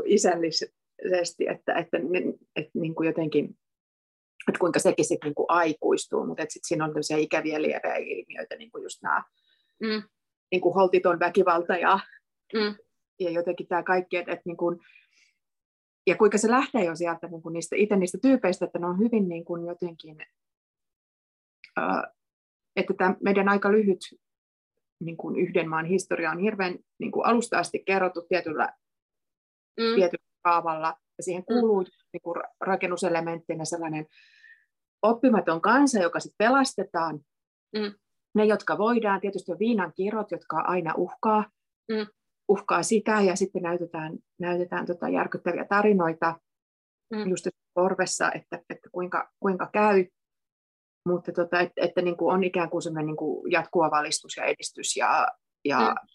[0.05, 1.97] isällisesti, että, että,
[2.55, 3.45] että niin kuin jotenkin,
[4.47, 7.95] että kuinka sekin sitten niin kuin aikuistuu, mutta että sitten siinä on tämmöisiä ikäviä lieviä
[7.95, 9.23] ilmiöitä, niin kuin just nämä
[9.79, 10.03] mm.
[10.51, 11.99] niin kuin holtiton väkivalta ja,
[12.53, 12.75] mm.
[13.19, 14.79] ja jotenkin tämä kaikki, että, että niin kuin,
[16.07, 18.99] ja kuinka se lähtee jo sieltä niin kuin niistä, itse niistä tyypeistä, että ne on
[18.99, 20.17] hyvin niin kuin jotenkin,
[21.79, 22.13] uh,
[22.75, 23.99] että tämä meidän aika lyhyt
[24.99, 28.73] niin kuin yhden maan historia on hirveän niin kuin alusta asti kerrottu tietyllä,
[29.79, 29.95] mm.
[29.95, 31.53] tietyllä kaavalla, ja siihen mm.
[31.53, 31.87] kuuluu mm.
[32.13, 34.05] niin kuin rakennuselementtinä sellainen
[35.01, 37.19] oppimaton kansa, joka sitten pelastetaan.
[37.75, 37.93] Mm.
[38.35, 41.51] Ne, jotka voidaan, tietysti on viinan kirot, jotka aina uhkaa.
[41.91, 42.07] Mm
[42.47, 46.39] uhkaa sitä ja sitten näytetään, näytetään tota järkyttäviä tarinoita
[47.13, 47.29] mm.
[47.29, 50.05] just korvessa, että, että kuinka, kuinka käy.
[51.05, 54.45] Mutta tota, että, että niin kuin on ikään kuin sellainen niin kuin jatkuva valistus ja
[54.45, 55.27] edistys ja,
[55.65, 56.07] ja, mm.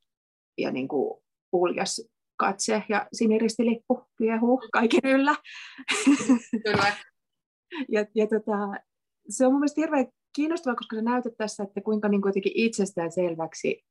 [0.59, 5.37] ja niin kuin uljas katse ja siniristilippu liehuu kaiken yllä.
[6.64, 6.97] Kyllä.
[7.88, 8.83] ja, ja tota,
[9.29, 12.53] se on mun mielestä hirveän kiinnostavaa, koska se näytät tässä, että kuinka niin kuin jotenkin
[12.55, 13.85] itsestään selväksi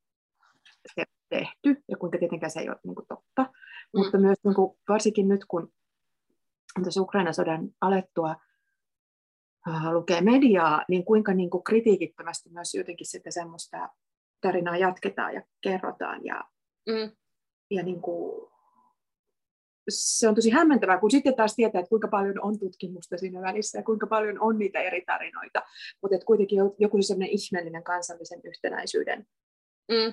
[0.94, 3.42] se tehty ja kuinka tietenkään se ei ole niin kuin totta.
[3.42, 3.98] Mm.
[4.00, 5.72] Mutta myös niin kuin, varsinkin nyt, kun
[6.84, 8.36] tässä Ukrainan sodan alettua
[9.68, 13.88] uh, lukee mediaa, niin kuinka niin kuin kritiikittömästi myös jotenkin sitten semmoista
[14.40, 16.24] tarinaa jatketaan ja kerrotaan.
[16.24, 16.44] Ja,
[16.86, 17.16] mm.
[17.70, 18.52] ja niin kuin,
[19.88, 23.78] se on tosi hämmentävää, kun sitten taas tietää, että kuinka paljon on tutkimusta siinä välissä
[23.78, 25.62] ja kuinka paljon on niitä eri tarinoita,
[26.02, 29.26] mutta että kuitenkin joku sellainen ihmeellinen kansallisen yhtenäisyyden
[29.88, 30.12] mm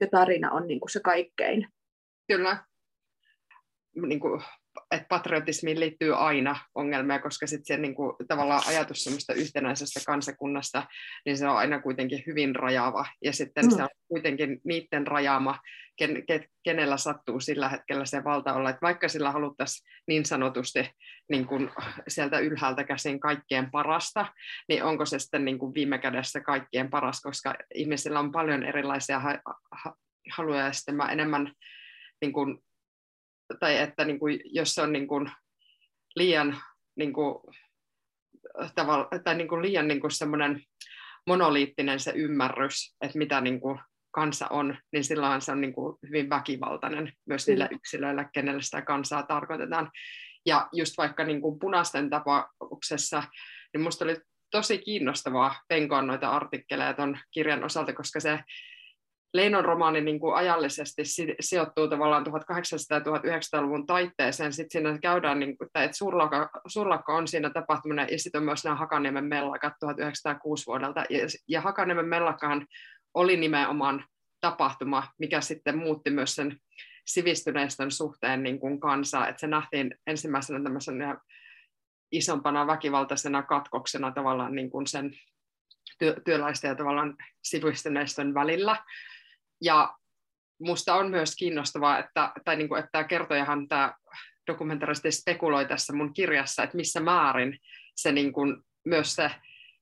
[0.00, 1.68] se tarina on niin kuin se kaikkein.
[2.28, 2.64] Kyllä.
[4.06, 4.42] Niin kuin,
[4.90, 10.86] että patriotismiin liittyy aina ongelmia, koska sitten se niin kuin, tavallaan ajatus semmoista yhtenäisestä kansakunnasta,
[11.26, 13.06] niin se on aina kuitenkin hyvin rajaava.
[13.24, 13.70] Ja sitten mm.
[13.70, 15.58] se on kuitenkin niiden rajaama,
[15.96, 18.70] ken, ke, kenellä sattuu sillä hetkellä se valta olla.
[18.70, 20.90] Että vaikka sillä haluttaisiin niin sanotusti
[21.30, 21.70] niin kuin
[22.08, 24.26] sieltä ylhäältä käsin kaikkien parasta,
[24.68, 29.18] niin onko se sitten niin kuin viime kädessä kaikkien paras, koska ihmisillä on paljon erilaisia
[29.18, 29.40] ha-
[29.72, 29.96] ha-
[30.32, 31.52] haluja ja sitten mä enemmän
[32.20, 32.58] niin kuin,
[33.60, 35.30] tai että niin kuin, jos se on niin kuin
[36.16, 36.56] liian
[36.96, 37.34] niin kuin,
[38.74, 40.62] tavalla, tai niin kuin liian niin kuin semmoinen
[41.26, 45.98] monoliittinen se ymmärrys, että mitä niin kuin kansa on, niin silloin se on niin kuin
[46.06, 47.76] hyvin väkivaltainen myös niille mm.
[47.76, 49.90] yksilöille, kenelle sitä kansaa tarkoitetaan.
[50.46, 53.22] Ja just vaikka niin kuin punaisten tapauksessa,
[53.72, 54.16] niin minusta oli
[54.50, 58.40] tosi kiinnostavaa penkoa noita artikkeleja tuon kirjan osalta, koska se
[59.34, 61.02] Leinon romaani niin kuin ajallisesti
[61.40, 62.30] sijoittuu tavallaan 1800-
[62.90, 64.52] ja 1900-luvun taitteeseen.
[64.52, 68.64] Sitten siinä käydään, niin kuin, että surlakka, surlakka on siinä tapahtuminen, ja sitten on myös
[68.64, 71.04] nämä Hakaniemen mellakat 1906 vuodelta.
[71.10, 72.66] Ja, ja Hakaniemen mellakkahan
[73.14, 74.04] oli nimenomaan
[74.40, 76.56] tapahtuma, mikä sitten muutti myös sen
[77.06, 81.16] sivistyneistön suhteen niin kuin kansa, että se nähtiin ensimmäisenä tämmöisenä
[82.12, 85.10] isompana väkivaltaisena katkoksena tavallaan niin kuin sen
[85.98, 88.76] työ, työläisten ja tavallaan sivistyneistön välillä.
[89.62, 89.96] Ja
[90.60, 93.94] musta on myös kiinnostavaa, että, tai niin kuin, että tämä kertojahan tämä
[94.46, 97.58] dokumentaristi spekuloi tässä mun kirjassa, että missä määrin
[97.96, 99.30] se niin kuin, myös se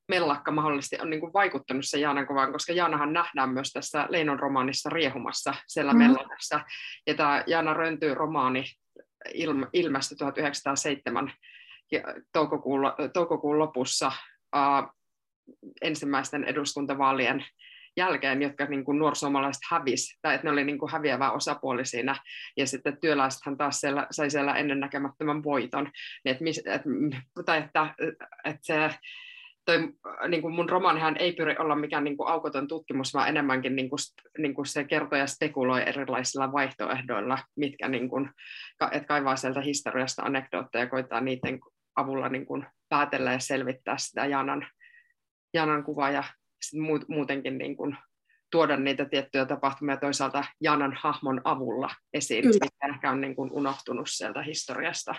[0.09, 4.38] mellakka mahdollisesti on niin kuin vaikuttanut se Jaanan kuvaan, koska Jaanahan nähdään myös tässä Leinon
[4.38, 5.99] romaanissa riehumassa siellä mm.
[5.99, 6.61] mellakassa.
[7.07, 8.64] Ja tämä Jaana Rönty romaani
[9.73, 11.33] ilmestyi 1907
[12.33, 12.81] toukokuun,
[13.12, 14.12] toukokuun lopussa
[14.57, 14.95] uh,
[15.83, 17.45] ensimmäisten eduskuntavaalien
[17.96, 22.16] jälkeen, jotka niin kuin nuorisoomalaiset hävis, tai että ne oli niin kuin häviävä osapuoli siinä,
[22.57, 25.85] ja sitten työläisethän taas siellä, sai siellä ennennäkemättömän voiton,
[26.24, 26.83] niin että, mis, et,
[27.44, 27.94] tai että,
[28.44, 28.90] että se
[29.68, 29.79] toi,
[30.29, 33.90] niin kuin mun romaanihan ei pyri olla mikään niin kuin aukoton tutkimus, vaan enemmänkin niin
[33.90, 33.98] kuin,
[34.38, 38.31] niin kuin se kertoo ja spekuloi erilaisilla vaihtoehdoilla, mitkä niin kuin,
[38.92, 41.59] että kaivaa sieltä historiasta anekdootteja ja koittaa niiden
[41.96, 44.66] avulla niin kuin päätellä ja selvittää sitä Jaanan,
[45.55, 46.24] Jaanan kuvaa ja
[47.09, 47.97] muutenkin niin kuin
[48.51, 52.59] tuoda niitä tiettyjä tapahtumia toisaalta Jaanan hahmon avulla esiin, Kyllä.
[52.62, 55.14] mikä ehkä on niin kuin unohtunut sieltä historiasta.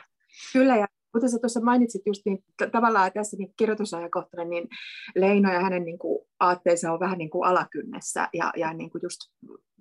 [0.54, 4.68] Kyllä, ja kuten sä tuossa mainitsit just niin, tavallaan tässä niin kirjoitusajakohtana, niin
[5.16, 9.02] Leino ja hänen niin kuin, aatteensa on vähän niin kuin alakynnessä, ja, ja niin kuin
[9.04, 9.20] just,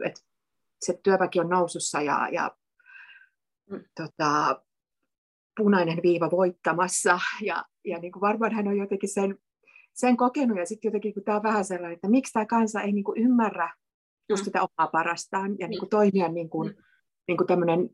[0.04, 0.20] että
[0.80, 2.56] se työväki on nousussa, ja, ja
[3.70, 3.84] mm.
[3.96, 4.62] tota,
[5.56, 9.38] punainen viiva voittamassa, ja, ja niin kuin varmaan hän on jotenkin sen
[9.98, 12.92] sen kokenut, ja sitten jotenkin kun tämä on vähän sellainen, että miksi tämä kansa ei
[12.92, 13.74] niin kuin ymmärrä
[14.28, 14.44] just mm.
[14.44, 16.82] sitä omaa parastaan, ja niin kuin toimia niin kuin, mm.
[17.28, 17.90] niin kuin tämmöinen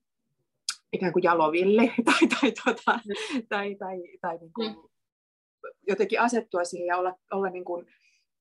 [0.93, 3.01] ikään kuin jalovilli, tai, tai, tota,
[3.49, 4.77] tai, tai, tai niin kuin
[5.89, 7.87] jotenkin asettua siihen ja olla, olla niin kuin,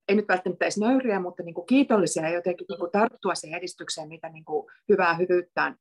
[0.08, 3.58] ei nyt välttämättä edes nöyriä, mutta niin kuin kiitollisia ja jotenkin niin kuin tarttua siihen
[3.58, 5.78] edistykseen, mitä niin kuin hyvää hyvyyttään.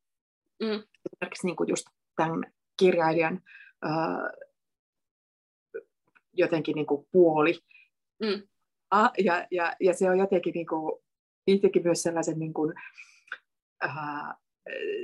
[0.62, 0.82] Mm.
[1.06, 3.40] Esimerkiksi niin kuin just tämän kirjailijan
[6.32, 7.58] jotenkin niin kuin puoli.
[8.22, 8.42] Mm.
[9.18, 11.02] Ja, ja, ja se on jotenkin niin kuin,
[11.46, 12.74] itsekin myös sellaisen, niin kuin,
[13.84, 14.34] äh,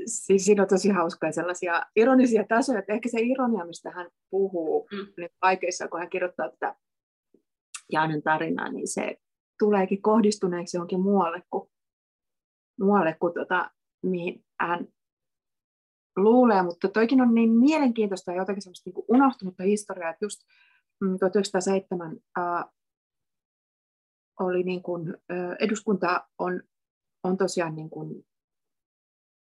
[0.07, 4.89] siis siinä on tosi hauskaa sellaisia ironisia tasoja, että ehkä se ironia, mistä hän puhuu
[4.93, 5.13] mm.
[5.17, 6.75] niin vaikeissa, kun hän kirjoittaa tätä
[7.93, 9.17] Jaanen tarinaa, niin se
[9.59, 11.71] tuleekin kohdistuneeksi johonkin muualle kuin,
[12.81, 13.71] muualle kuin tota,
[14.03, 14.89] mihin hän
[16.17, 20.41] luulee, mutta toikin on niin mielenkiintoista ja jotenkin semmoista niin unohtunutta historiaa, että just
[21.01, 22.65] 1907 mm, äh,
[24.41, 26.63] oli niin kuin, äh, eduskunta on,
[27.25, 28.27] on tosiaan niin kuin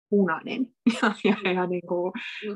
[0.09, 0.67] punainen
[1.01, 2.13] ja, ja, ja niin kuin,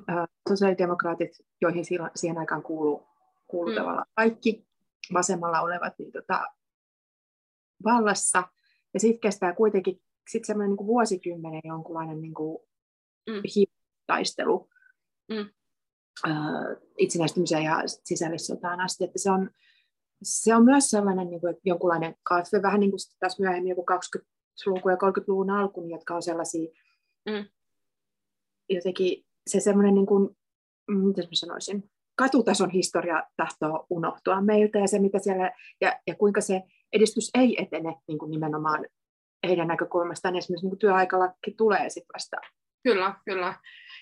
[0.09, 3.07] äh, sosiaalidemokraatit, joihin siihen, siihen aikaan kuuluu,
[3.47, 3.77] kuuluu mm.
[3.77, 4.67] tavallaan kaikki
[5.13, 6.45] vasemmalla olevat niin tota,
[7.83, 8.43] vallassa.
[8.93, 12.57] Ja sitten kestää kuitenkin sit semmoinen niin kuin vuosikymmenen jonkunlainen niin kuin
[13.29, 13.41] mm.
[14.07, 14.69] taistelu.
[15.29, 15.49] Mm
[16.97, 19.03] itsenäistymiseen ja sisällissotaan asti.
[19.03, 19.49] Että se, on,
[20.23, 23.85] se on myös sellainen niin kuin, että jonkunlainen kasve, vähän niin kuin taas myöhemmin joku
[23.91, 26.71] 20-luvun ja 30-luvun alku, niin jotka on sellaisia
[27.25, 27.45] mm.
[28.69, 30.37] jotenkin se semmoinen, niin kuin,
[30.87, 35.51] mm, miten mä sanoisin, katutason historia tahtoo unohtua meiltä ja se, mitä siellä,
[35.81, 38.85] ja, ja kuinka se edistys ei etene niin kuin nimenomaan
[39.47, 42.37] heidän näkökulmastaan, esimerkiksi niin kuin työaikalaki tulee sitten vasta.
[42.83, 43.59] Kyllä, kyllä.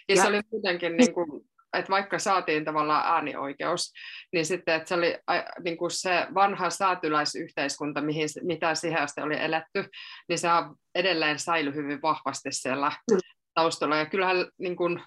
[0.10, 3.94] Ja, ja se oli muutenkin niin kuin että vaikka saatiin tavallaan äänioikeus,
[4.34, 5.18] niin sitten että se oli
[5.64, 9.90] niin kuin se vanha säätyläisyhteiskunta, mihin, mitä siihen asti oli eletty,
[10.30, 10.48] niin se
[10.96, 13.18] edelleen säily hyvin vahvasti siellä mm.
[13.54, 13.98] taustalla.
[13.98, 15.04] Ja kyllähän, niin kuin,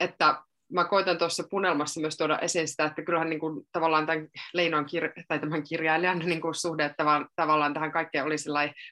[0.00, 4.28] että mä koitan tuossa punelmassa myös tuoda esiin sitä, että kyllähän niin kuin, tavallaan tämän
[4.54, 8.36] Leinon kir- tai tämän kirjailijan niin kuin, suhde tav- tavallaan tähän kaikkeen oli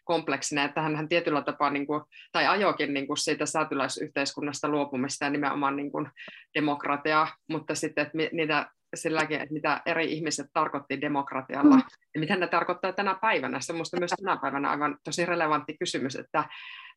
[0.05, 5.31] kompleksinen, että hän tietyllä tapaa niin kuin, tai ajokin niin kuin siitä säätyläisyhteiskunnasta luopumista ja
[5.31, 6.09] nimenomaan niin kuin,
[6.55, 11.83] demokratiaa, mutta sitten että niitä silläkin, että mitä eri ihmiset tarkoitti demokratialla mm.
[12.15, 13.61] ja mitä ne tarkoittaa tänä päivänä.
[13.61, 16.45] Se on myös tänä päivänä aivan tosi relevantti kysymys, että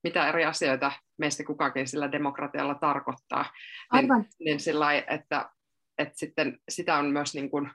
[0.04, 3.42] mitä eri asioita meistä kukakin sillä demokratialla tarkoittaa.
[3.44, 3.52] Niin-
[3.90, 4.22] Aivan.
[4.22, 5.50] Niin, niin sillä että,
[5.98, 7.72] että sitten sitä on myös niin kuin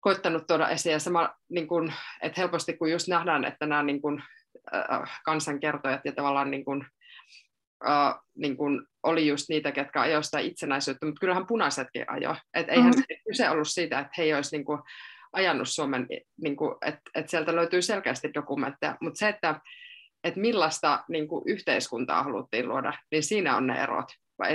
[0.00, 0.92] koittanut tuoda esiin.
[0.92, 4.22] Ja sama, niin kuin, että helposti kun just nähdään, että nämä niin kuin,
[4.74, 6.86] äh, kansankertojat ja tavallaan niin kuin,
[7.88, 12.36] äh, niin kuin oli just niitä, ketkä ajoivat sitä itsenäisyyttä, mutta kyllähän punaisetkin ajo.
[12.54, 13.02] Että eihän mm.
[13.28, 14.80] kyse ollut siitä, että he ei olisi niin kuin,
[15.32, 16.06] ajanut Suomen,
[16.42, 19.60] niin kuin, että, että sieltä löytyy selkeästi dokumentteja, mutta se, että
[20.24, 24.08] että millaista niin kuin yhteiskuntaa haluttiin luoda, niin siinä on ne erot.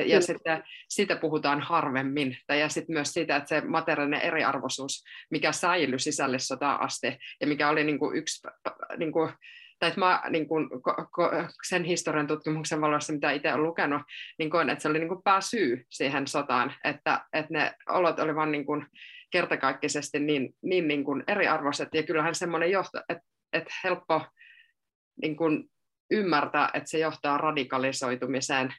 [0.05, 0.23] Ja mm.
[0.23, 2.37] sitten siitä puhutaan harvemmin.
[2.49, 7.83] Ja sitten myös siitä, että se materiaalinen eriarvoisuus, mikä säilyi sisällissotaan asti, ja mikä oli
[7.83, 8.47] niin kuin yksi
[8.97, 9.33] niin kuin,
[9.79, 11.31] tai että mä niin kuin, ko, ko,
[11.67, 14.01] sen historian tutkimuksen valossa, mitä itse olen lukenut,
[14.39, 18.35] niin koen, että se oli niin kuin pääsyy siihen sotaan, että, että ne olot oli
[18.35, 18.85] vaan niin kuin
[19.31, 23.23] kertakaikkisesti niin, niin, niin kuin eriarvoiset, ja kyllähän semmoinen johto, että,
[23.53, 24.21] että helppo
[25.23, 25.69] niin kuin
[26.11, 28.73] ymmärtää, että se johtaa radikalisoitumiseen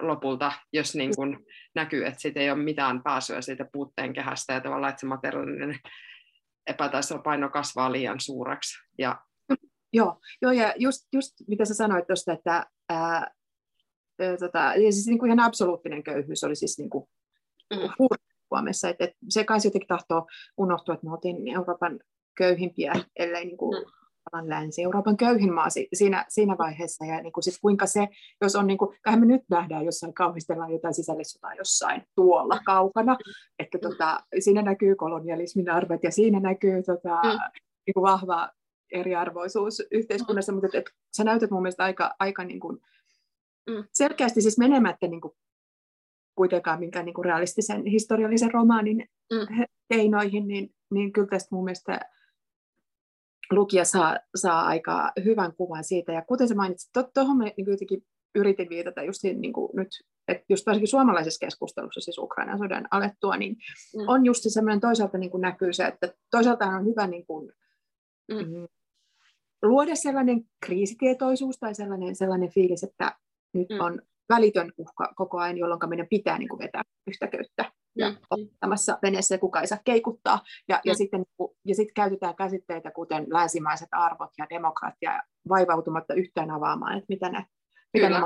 [0.00, 1.38] lopulta, jos niin kuin
[1.74, 5.78] näkyy, että siitä ei ole mitään pääsyä siitä puutteen kehästä ja tavallaan, että se materiaalinen
[6.66, 8.78] epätasapaino kasvaa liian suureksi.
[8.98, 9.20] Ja...
[9.94, 13.30] Joo, joo, ja just, just mitä sä sanoit tuosta, että ää,
[14.40, 17.04] tota, siis niin kuin ihan absoluuttinen köyhyys oli siis niin kuin
[17.74, 18.08] mm.
[18.48, 22.00] Suomessa, että, että se kanssa jotenkin tahtoo unohtua, että me oltiin Euroopan
[22.36, 24.01] köyhimpiä, ellei niin kuin, mm
[24.32, 28.08] Länsi-Euroopan köyhin maa siinä, siinä vaiheessa, ja niin kuin sit kuinka se,
[28.40, 33.16] jos on, niin kuin, me nyt nähdään jossain, kauhistellaan jotain sisällissotaa jossain tuolla kaukana,
[33.58, 33.82] että mm.
[33.82, 37.38] tota, siinä näkyy kolonialismin arvet, ja siinä näkyy tota, mm.
[37.86, 38.50] niin kuin vahva
[38.92, 40.56] eriarvoisuus yhteiskunnassa, mm.
[40.56, 42.78] mutta et, et, sä näytät mun mielestä aika, aika niin kuin,
[43.70, 43.84] mm.
[43.92, 45.34] selkeästi siis menemättä niin kuin,
[46.34, 49.66] kuitenkaan minkään niin kuin realistisen historiallisen romaanin mm.
[49.88, 52.00] keinoihin, niin, niin kyllä tästä mun mielestä
[53.50, 56.12] lukija saa, saa aika hyvän kuvan siitä.
[56.12, 58.02] Ja kuten sä mainitsit, tuohon to, niin jotenkin
[58.34, 59.88] yritin viitata just niin kuin nyt,
[60.28, 63.56] että just varsinkin suomalaisessa keskustelussa, siis Ukrainan sodan alettua, niin
[63.96, 64.08] mm.
[64.08, 67.52] on just semmoinen toisaalta niin kuin näkyy se, että toisaalta on hyvä niin kuin,
[68.32, 68.38] mm.
[68.38, 68.68] mm.
[69.62, 73.16] luoda sellainen kriisitietoisuus tai sellainen, sellainen fiilis, että
[73.54, 73.80] nyt mm.
[73.80, 78.16] on välitön uhka koko ajan, jolloin meidän pitää niin kuin vetää yhtä köyttä ja mm.
[78.30, 80.40] ottamassa veneessä ja kuka ei saa keikuttaa.
[80.68, 80.80] Ja, mm.
[80.84, 81.24] ja, sitten,
[81.64, 87.46] ja sitten käytetään käsitteitä kuten länsimaiset arvot ja demokratia vaivautumatta yhtään avaamaan, että mitä ne,
[87.94, 88.16] mitä ne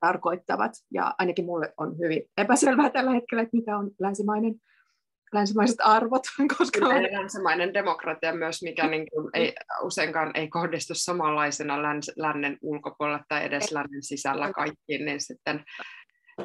[0.00, 0.72] tarkoittavat.
[0.92, 4.54] Ja ainakin mulle on hyvin epäselvää tällä hetkellä, että mitä on länsimainen
[5.32, 6.22] länsimaiset arvot.
[6.58, 7.02] Koska on...
[7.02, 13.44] Länsimainen demokratia myös, mikä niin kuin ei, useinkaan ei kohdistu samanlaisena läns, lännen ulkopuolella tai
[13.44, 15.64] edes lännen sisällä kaikkiin, niin sitten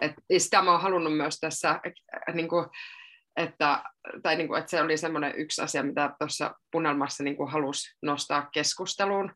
[0.02, 2.66] et, sitä mä oon halunnut myös tässä, äh, niin kuin,
[3.36, 3.84] että,
[4.24, 7.98] tai niin kuin, että se oli semmoinen yksi asia, mitä tuossa Punelmassa niin kuin halusi
[8.02, 9.34] nostaa keskusteluun.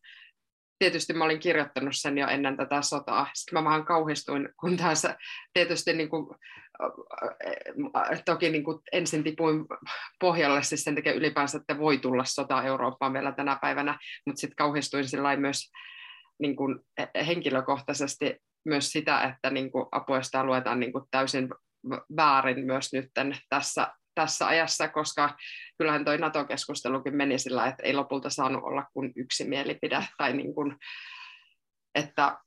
[0.79, 3.27] Tietysti mä olin kirjoittanut sen jo ennen tätä sotaa.
[3.33, 5.17] Sitten mä vähän kauhistuin, kun tässä
[5.53, 6.35] tietysti niin kuin,
[7.97, 9.65] äh, toki niin kuin ensin tipuin
[10.19, 14.55] pohjalle siis sen takia ylipäänsä, että voi tulla sota Eurooppaan vielä tänä päivänä, mutta sitten
[14.55, 15.71] kauhistuin sillä myös
[16.39, 16.79] niin kuin
[17.27, 21.49] henkilökohtaisesti myös sitä, että niin kuin apuista luetaan niin kuin täysin
[22.15, 23.05] väärin myös nyt
[23.49, 25.37] tässä, tässä ajassa, koska
[25.77, 30.55] kyllähän toi NATO-keskustelukin meni sillä, että ei lopulta saanut olla kuin yksi mielipide, tai niin
[30.55, 30.75] kuin,
[31.95, 32.37] että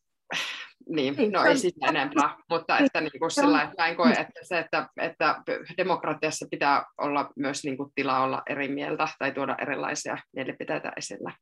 [0.89, 4.41] niin, niin, no ei siitä enempää, mutta että niin kuin sillä, että en koe, että
[4.43, 5.43] se, että, että
[5.77, 11.33] demokratiassa pitää olla myös niin kuin tilaa olla eri mieltä tai tuoda erilaisia mielipiteitä esille.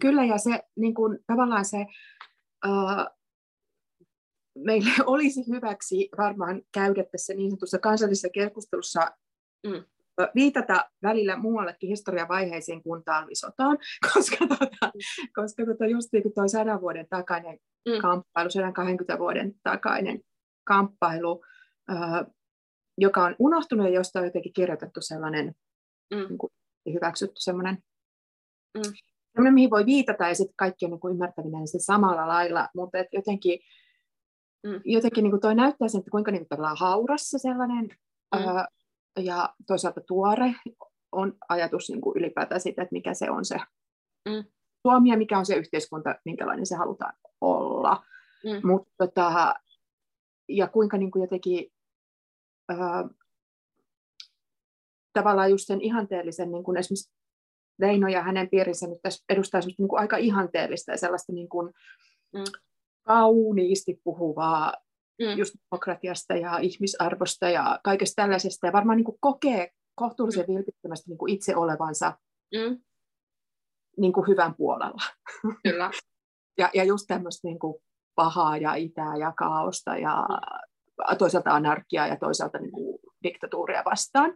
[0.00, 1.76] Kyllä, ja se niin kuin, tavallaan se
[2.66, 3.17] uh,
[4.64, 9.10] meille olisi hyväksi varmaan käydä tässä niin sanotussa kansallisessa keskustelussa
[9.66, 9.84] mm.
[10.34, 13.78] viitata välillä muuallekin historiavaiheisiin kuin talvisotaan,
[14.14, 14.92] koska, tota,
[15.34, 18.00] koska tota just niin kuin toi sadan vuoden takainen mm.
[18.00, 20.20] kamppailu, 120 vuoden takainen
[20.64, 21.44] kamppailu,
[21.90, 22.26] äh,
[22.98, 25.54] joka on unohtunut ja josta on jotenkin kirjoitettu sellainen
[26.14, 26.28] mm.
[26.28, 26.52] niin kuin,
[26.92, 27.78] hyväksytty sellainen
[28.76, 28.82] mm.
[29.32, 33.08] sellainen, mihin voi viitata ja sitten kaikki on niin kuin ymmärtäminen samalla lailla, mutta et
[33.12, 33.60] jotenkin
[34.66, 34.80] mm.
[34.84, 37.88] jotenkin niin kuin toi näyttää sen, että kuinka niin kuin haurassa sellainen
[38.36, 38.48] mm.
[38.48, 38.68] ää,
[39.18, 40.54] ja toisaalta tuore
[41.12, 43.56] on ajatus niin kuin ylipäätään siitä, että mikä se on se
[44.28, 44.44] mm.
[44.82, 48.04] Suomi ja mikä on se yhteiskunta, minkälainen se halutaan olla.
[48.44, 48.68] Mm.
[48.68, 49.54] Mutta tota,
[50.48, 51.72] ja kuinka niin kuin jotenkin
[52.68, 53.08] ää,
[55.12, 57.12] tavallaan just sen ihanteellisen, niin kuin esimerkiksi
[57.78, 61.74] Leino ja hänen piirinsä nyt tässä edustaa niin kuin aika ihanteellista ja sellaista niin kuin,
[62.34, 62.44] mm
[63.08, 64.72] kauniisti puhuvaa
[65.22, 65.38] mm.
[65.38, 68.66] just demokratiasta ja ihmisarvosta ja kaikesta tällaisesta.
[68.66, 70.54] Ja varmaan niin kuin kokee kohtuullisen mm.
[70.54, 72.18] vilpittömästi niin kuin itse olevansa
[72.54, 72.80] mm.
[73.96, 75.02] niin kuin hyvän puolella.
[75.62, 75.90] Kyllä.
[76.58, 77.74] ja, ja just tämmöistä niin kuin
[78.14, 80.26] pahaa ja itää ja kaaosta ja
[81.10, 81.16] mm.
[81.18, 84.30] toisaalta anarkiaa ja toisaalta niin kuin diktatuuria vastaan.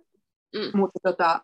[0.56, 0.78] Mm.
[0.80, 1.40] Mutta tota,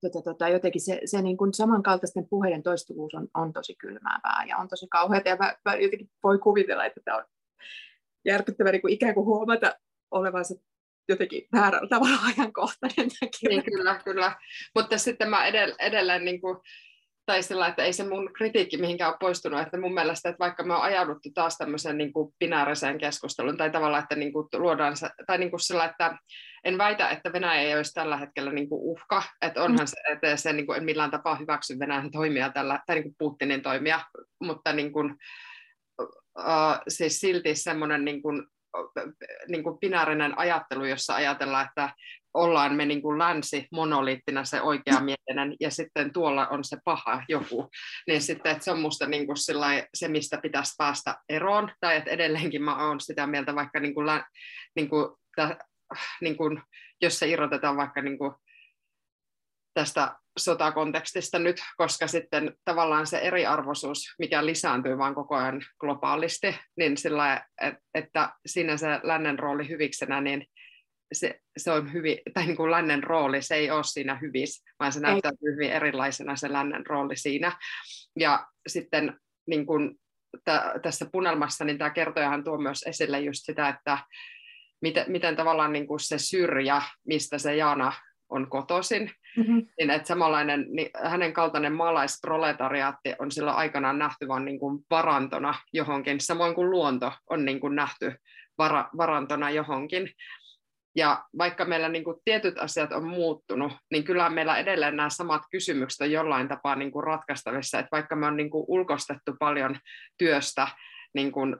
[0.00, 4.56] tota, tota, jotenkin se, se niin kuin samankaltaisten puheiden toistuvuus on, on tosi kylmäävää ja
[4.56, 5.22] on tosi kauheaa.
[5.24, 7.24] Ja mä, mä jotenkin voi kuvitella, että tämä on
[8.24, 9.74] järkyttävää niin kuin ikään kuin huomata
[10.10, 10.54] olevansa
[11.08, 13.10] jotenkin väärällä tavalla ajankohtainen.
[13.48, 14.36] Niin, kyllä, kyllä.
[14.74, 16.58] Mutta sitten mä edelleen, edelleen niin kuin,
[17.26, 20.62] tai sillä, että ei se mun kritiikki mihinkään ole poistunut, että mun mielestä, että vaikka
[20.62, 24.94] me on ajauduttu taas tämmöiseen niin kuin binääriseen keskusteluun, tai tavallaan, että niin kuin luodaan
[25.26, 26.18] tai niin kuin sillä, että
[26.64, 30.36] en väitä, että Venäjä ei olisi tällä hetkellä niin kuin uhka, että onhan se, että
[30.36, 34.00] se niin kuin en millään tapaa hyväksy Venäjän toimia tällä, tai niin kuin Putinin toimia,
[34.40, 35.14] mutta niin kuin,
[36.38, 38.46] uh, siis silti semmoinen niin kuin,
[39.48, 41.94] niin kuin binäärinen ajattelu, jossa ajatellaan, että
[42.34, 47.22] ollaan me niin kuin länsi monoliittina se oikea mielinen ja sitten tuolla on se paha
[47.28, 47.70] joku,
[48.06, 49.36] niin sitten että se on musta niin kuin
[49.94, 54.06] se, mistä pitäisi päästä eroon, tai että edelleenkin mä oon sitä mieltä vaikka niin kuin,
[54.76, 55.06] niin kuin,
[56.20, 56.62] niin kuin,
[57.02, 58.32] jos se irrotetaan vaikka niin kuin
[59.74, 66.96] tästä sotakontekstista nyt, koska sitten tavallaan se eriarvoisuus, mikä lisääntyy vaan koko ajan globaalisti, niin
[66.96, 67.44] sillä,
[67.94, 70.46] että siinä se lännen rooli hyviksenä, niin
[71.12, 74.92] se, se on hyvin, tai niin kuin lännen rooli, se ei ole siinä hyvissä, vaan
[74.92, 75.52] se näyttää ei.
[75.52, 77.52] hyvin erilaisena se lännen rooli siinä.
[78.18, 79.94] Ja sitten niin kuin
[80.44, 83.98] t- tässä punelmassa, niin tämä kertojahan tuo myös esille just sitä, että
[84.82, 87.92] miten, miten tavallaan niin kuin se syrjä, mistä se Jaana
[88.28, 89.66] on kotoisin, mm-hmm.
[89.78, 95.54] niin että samanlainen, niin hänen kaltainen maalaisproletariaatti on silloin aikanaan nähty vain niin kuin varantona
[95.72, 98.14] johonkin, samoin kuin luonto on niin kuin nähty
[98.58, 100.10] vara, varantona johonkin.
[100.96, 105.42] Ja vaikka meillä niin kuin tietyt asiat on muuttunut, niin kyllähän meillä edelleen nämä samat
[105.50, 107.78] kysymykset on jollain tapaa niin kuin ratkaistavissa.
[107.78, 109.76] Että vaikka me on niin kuin ulkostettu paljon
[110.18, 110.68] työstä
[111.14, 111.56] niin kuin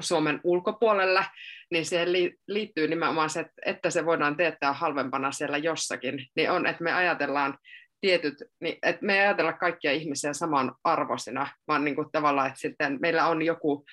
[0.00, 1.24] Suomen ulkopuolelle,
[1.70, 2.12] niin siihen
[2.48, 7.58] liittyy nimenomaan se, että se voidaan teettää halvempana siellä jossakin, niin on, että me ajatellaan
[8.00, 12.60] tietyt, niin että me ei ajatella kaikkia ihmisiä saman arvoisina, vaan niin kuin tavallaan, että
[12.60, 13.84] sitten meillä on joku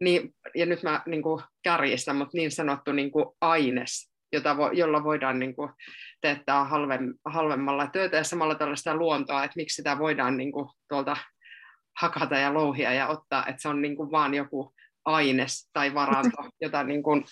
[0.00, 4.70] niin, ja nyt mä niin kuin kärjistän, mutta niin sanottu niin kuin aines, jota vo,
[4.72, 5.70] jolla voidaan niin kuin,
[6.20, 11.16] teettää halvem, halvemmalla työtä ja samalla tällaista luontoa, että miksi sitä voidaan niin kuin, tuolta
[12.00, 14.74] hakata ja louhia ja ottaa, että se on niin kuin vaan joku
[15.04, 17.24] aines tai varanto, jota niin kuin,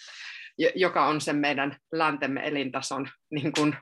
[0.74, 3.76] joka on sen meidän läntemme elintason niin kuin,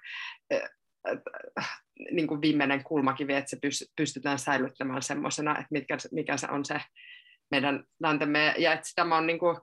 [2.11, 3.59] niin kuin viimeinen kulmakivi, että se
[3.97, 6.81] pystytään säilyttämään semmoisena, että mitkä, mikä se on se
[7.55, 9.57] meidän läntemme, ja että tämä on niin kuin,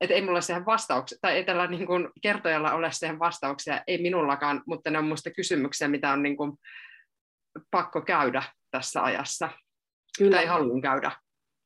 [0.00, 4.02] että ei mulla siihen vastauksia, tai ei tällä niin kuin kertojalla ole siihen vastauksia, ei
[4.02, 6.52] minullakaan, mutta ne on minusta kysymyksiä, mitä on niin kuin
[7.70, 9.48] pakko käydä tässä ajassa,
[10.18, 10.36] kyllä.
[10.36, 11.12] tai haluan käydä.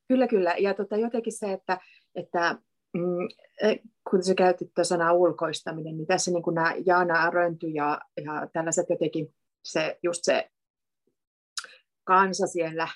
[0.07, 1.77] Kyllä, kyllä, ja tota, jotenkin se, että,
[2.15, 2.55] että
[2.93, 3.27] mm,
[3.61, 3.75] e,
[4.09, 8.47] kun sä käytit tuota sanaa ulkoistaminen, niin tässä niin kuin nämä Jaana Rönty ja, ja
[8.53, 10.49] tällaiset jotenkin se, just se
[12.03, 12.87] kansa siellä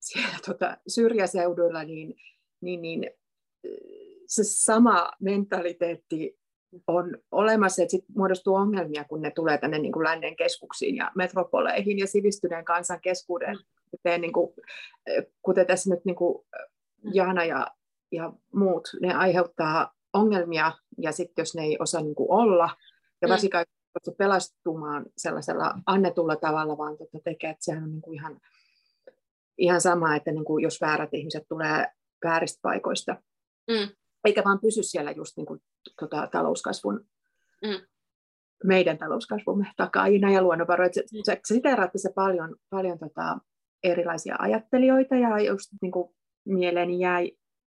[0.00, 2.14] siellä tota, syrjäseuduilla, niin,
[2.60, 3.10] niin, niin
[4.26, 6.40] se sama mentaliteetti
[6.86, 11.10] on olemassa, että sit muodostuu ongelmia, kun ne tulee tänne niin kuin lännen keskuksiin ja
[11.16, 13.56] metropoleihin ja sivistyneen kansan keskuuden,
[13.90, 14.54] kuten, niin kuin,
[15.42, 16.46] kuten tässä nyt niin kuin
[17.14, 17.66] Jaana ja,
[18.12, 22.70] ja muut, ne aiheuttaa ongelmia, ja sitten jos ne ei osaa niin kuin olla,
[23.22, 23.30] ja mm.
[23.30, 23.64] varsinkaan
[24.18, 28.40] pelastumaan sellaisella annetulla tavalla, vaan tota tekee, että sehän on niin kuin ihan
[29.58, 31.86] ihan sama, että niin kuin jos väärät ihmiset tulee
[32.24, 33.22] vääristä paikoista,
[33.70, 33.88] mm.
[34.24, 35.60] eikä vaan pysy siellä just niin kuin,
[36.00, 37.06] tota, talouskasvun,
[37.64, 37.86] mm.
[38.64, 40.92] meidän talouskasvumme takaajina ja luonnonvaroja.
[40.92, 41.20] Se, mm.
[41.24, 43.38] se, se siteeraatte se paljon, paljon tota,
[43.82, 47.32] erilaisia ajattelijoita ja just niin kuin mieleeni jäi,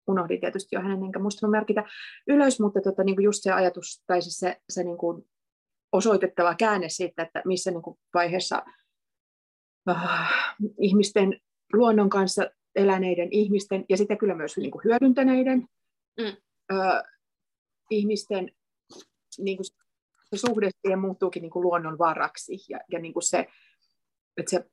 [0.07, 1.85] unohdin tietysti jo hänen, enkä muistanut merkitä
[2.29, 5.25] ylös, mutta tota, niin kuin just se ajatus tai siis se, se niin kuin
[5.93, 8.63] osoitettava käänne siitä, että missä niin kuin vaiheessa
[9.91, 11.41] äh, ihmisten
[11.77, 15.69] luonnon kanssa eläneiden ihmisten ja sitten kyllä myös niin kuin hyödyntäneiden
[16.21, 16.37] mm.
[16.73, 17.03] ö,
[17.91, 18.53] ihmisten
[19.39, 19.67] niin kuin
[20.25, 23.47] se suhde siihen muuttuukin niin kuin luonnon varaksi ja, ja niin kuin se,
[24.37, 24.65] että se,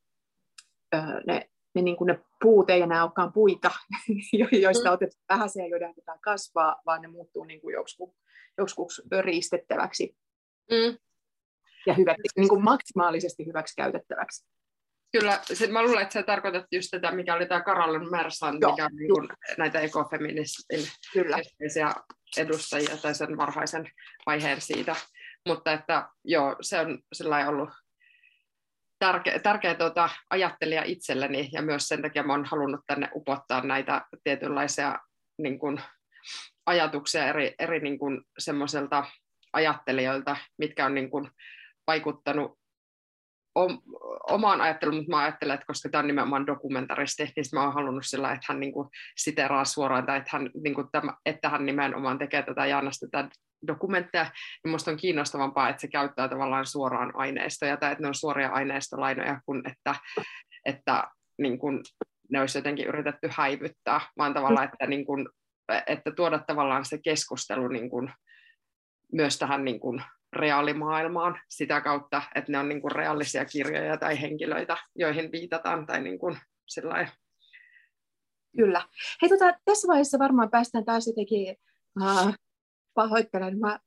[0.95, 0.97] ö,
[1.28, 3.72] ne, ne, niin kuin ne puut ei enää olekaan puita,
[4.62, 4.93] joista mm.
[4.93, 8.10] otetaan vähäisiä, joiden pitää kasvaa, vaan ne muuttuu niin kuin joskus,
[8.58, 10.16] joskus riistettäväksi
[10.72, 10.97] mm.
[11.86, 14.45] ja hyvä, niin kuin maksimaalisesti hyväksi käytettäväksi.
[15.12, 18.72] Kyllä, se, mä luulen, että sä tarkoitat just tätä, mikä oli tämä Karolin Mersan, Joo,
[18.72, 20.80] mikä on niin kuin näitä ekofeministin
[21.14, 21.93] keskeisiä
[22.38, 23.91] edustajia tai sen varhaisen
[24.26, 24.95] vaiheen siitä.
[25.47, 27.70] Mutta että joo, se on sellainen ollut
[28.99, 34.05] tärkeä, tärkeä tuota, ajattelija itselleni ja myös sen takia mä oon halunnut tänne upottaa näitä
[34.24, 34.99] tietynlaisia
[35.38, 35.82] niin kuin,
[36.66, 39.05] ajatuksia eri, eri niin kuin, semmoiselta
[39.53, 41.30] ajattelijoilta, mitkä on niin kuin,
[41.88, 42.61] vaikuttanut
[44.30, 48.06] omaan ajatteluun, mutta mä ajattelen, että koska tämä on nimenomaan dokumentaristi, niin mä oon halunnut
[48.06, 51.66] sillä, että hän niin kuin siteraa suoraan, tai että hän, niin kuin tämä, että hän
[51.66, 53.30] nimenomaan tekee tätä Jaanasta tätä
[53.68, 54.32] dokumentteja, niin
[54.64, 59.41] minusta on kiinnostavampaa, että se käyttää tavallaan suoraan aineistoja tai että ne on suoria aineistolainoja
[59.45, 59.95] kuin että,
[60.66, 61.80] että niin kuin
[62.30, 65.30] ne olisi jotenkin yritetty häivyttää, vaan tavallaan, että, niin kuin,
[65.88, 68.14] että tuoda tavallaan se keskustelu niin kuin,
[69.12, 74.21] myös tähän niin kuin, reaalimaailmaan sitä kautta, että ne on niin kuin, reaalisia kirjoja tai
[74.21, 76.38] henkilöitä, joihin viitataan tai niin kuin,
[78.57, 78.88] Kyllä.
[79.21, 81.55] Hei, tota, tässä vaiheessa varmaan päästään taas jotenkin,
[82.01, 82.34] uh,
[82.93, 83.79] pahoittelen, mä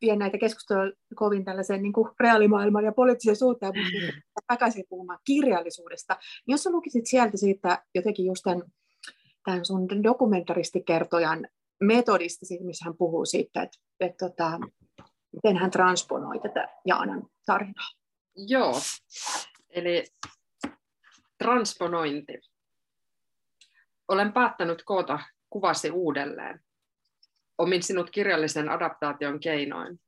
[0.00, 6.14] vien näitä keskusteluja kovin tällaiseen niin kuin reaalimaailman ja poliittisen suuntaan, mutta takaisin puhumaan kirjallisuudesta.
[6.14, 8.62] Niin jos sä lukisit sieltä siitä jotenkin just tämän,
[9.44, 11.48] tämän sun dokumentaristikertojan
[11.80, 14.58] metodista, siitä, missä hän puhuu siitä, että, että, että
[15.42, 17.88] miten hän transponoi tätä Jaanan tarinaa.
[18.36, 18.74] Joo,
[19.70, 20.04] eli
[21.38, 22.40] transponointi.
[24.08, 25.18] Olen päättänyt koota
[25.50, 26.60] kuvasi uudelleen.
[27.58, 30.00] Omin sinut kirjallisen adaptaation keinoin.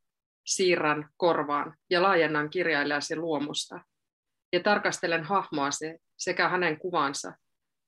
[0.47, 3.81] Siirrän, korvaan ja laajennan kirjailijasi luomusta.
[4.53, 7.33] Ja tarkastelen hahmoasi sekä hänen kuvansa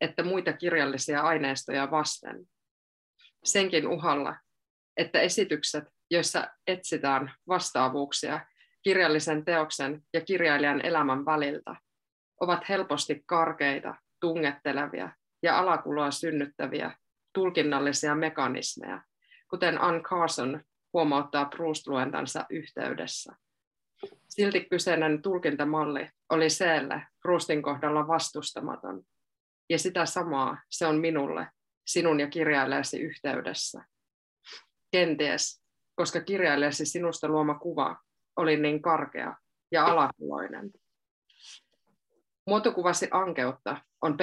[0.03, 2.47] että muita kirjallisia aineistoja vasten.
[3.45, 4.37] Senkin uhalla,
[4.97, 8.41] että esitykset, joissa etsitään vastaavuuksia
[8.83, 11.77] kirjallisen teoksen ja kirjailijan elämän väliltä,
[12.41, 15.11] ovat helposti karkeita, tungettelevia
[15.43, 16.97] ja alakuloa synnyttäviä
[17.33, 19.03] tulkinnallisia mekanismeja,
[19.51, 23.33] kuten Ann Carson huomauttaa Proust-luentansa yhteydessä.
[24.29, 29.03] Silti kyseinen tulkintamalli oli Seelle Proustin kohdalla vastustamaton,
[29.71, 31.47] ja sitä samaa se on minulle,
[31.87, 33.85] sinun ja kirjailijasi yhteydessä.
[34.91, 35.62] Kenties,
[35.95, 37.97] koska kirjailijasi sinusta luoma kuva
[38.37, 39.37] oli niin karkea
[39.73, 40.71] ja alakuloinen.
[42.47, 44.17] Muotokuvasi ankeutta on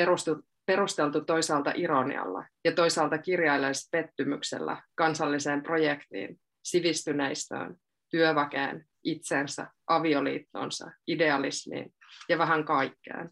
[0.66, 7.76] perusteltu toisaalta ironialla ja toisaalta kirjailaispettymyksellä kansalliseen projektiin, sivistyneistöön,
[8.12, 11.94] työväkeen, itsensä, avioliittonsa, idealismiin
[12.30, 13.30] ja vähän kaikkeen.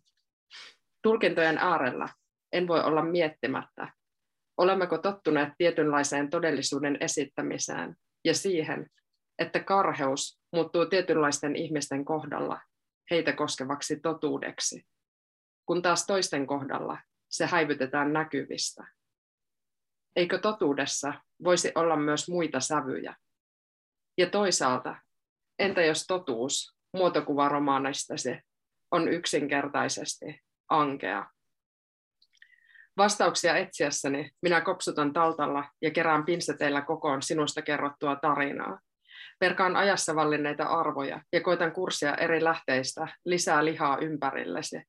[1.02, 2.10] Tulkintojen äärellä
[2.54, 3.94] en voi olla miettimättä,
[4.58, 7.96] olemmeko tottuneet tietynlaiseen todellisuuden esittämiseen
[8.28, 8.90] ja siihen,
[9.40, 12.62] että karheus muuttuu tietynlaisten ihmisten kohdalla
[13.12, 14.88] heitä koskevaksi totuudeksi,
[15.66, 16.98] kun taas toisten kohdalla
[17.30, 18.88] se häivytetään näkyvistä.
[20.16, 21.14] Eikö totuudessa
[21.44, 23.16] voisi olla myös muita sävyjä?
[24.18, 24.96] Ja toisaalta,
[25.60, 28.40] entä jos totuus muotokuvaromaanistasi
[28.92, 31.32] on yksinkertaisesti ankea?
[32.98, 38.80] Vastauksia etsiessäni minä kopsutan taltalla ja kerään pinseteillä kokoon sinusta kerrottua tarinaa.
[39.40, 44.82] Perkaan ajassa vallinneita arvoja ja koitan kurssia eri lähteistä lisää lihaa ympärillesi,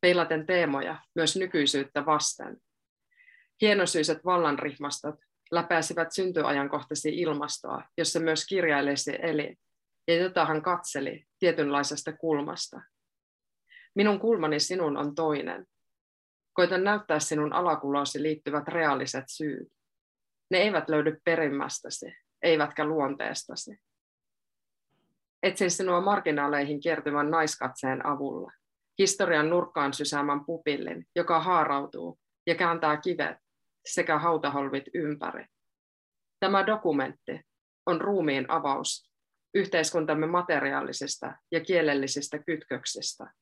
[0.00, 2.56] peilaten teemoja myös nykyisyyttä vasten.
[3.60, 5.14] Hienosyiset vallanrihmastot
[5.50, 9.56] läpäisivät syntyajankohtaisi ilmastoa, jossa myös kirjailisi eli,
[10.08, 12.80] ja jota hän katseli tietynlaisesta kulmasta.
[13.94, 15.66] Minun kulmani sinun on toinen.
[16.56, 19.68] Koitan näyttää sinun alakuloosi liittyvät reaaliset syyt.
[20.50, 23.80] Ne eivät löydy perimmästäsi, eivätkä luonteestasi.
[25.42, 28.52] Etsin sinua marginaaleihin kiertyvän naiskatseen avulla,
[28.98, 33.36] historian nurkkaan sysäämän pupillin, joka haarautuu ja kääntää kivet
[33.86, 35.46] sekä hautaholvit ympäri.
[36.40, 37.40] Tämä dokumentti
[37.86, 39.10] on ruumiin avaus
[39.54, 43.32] yhteiskuntamme materiaalisista ja kielellisistä kytköksistä.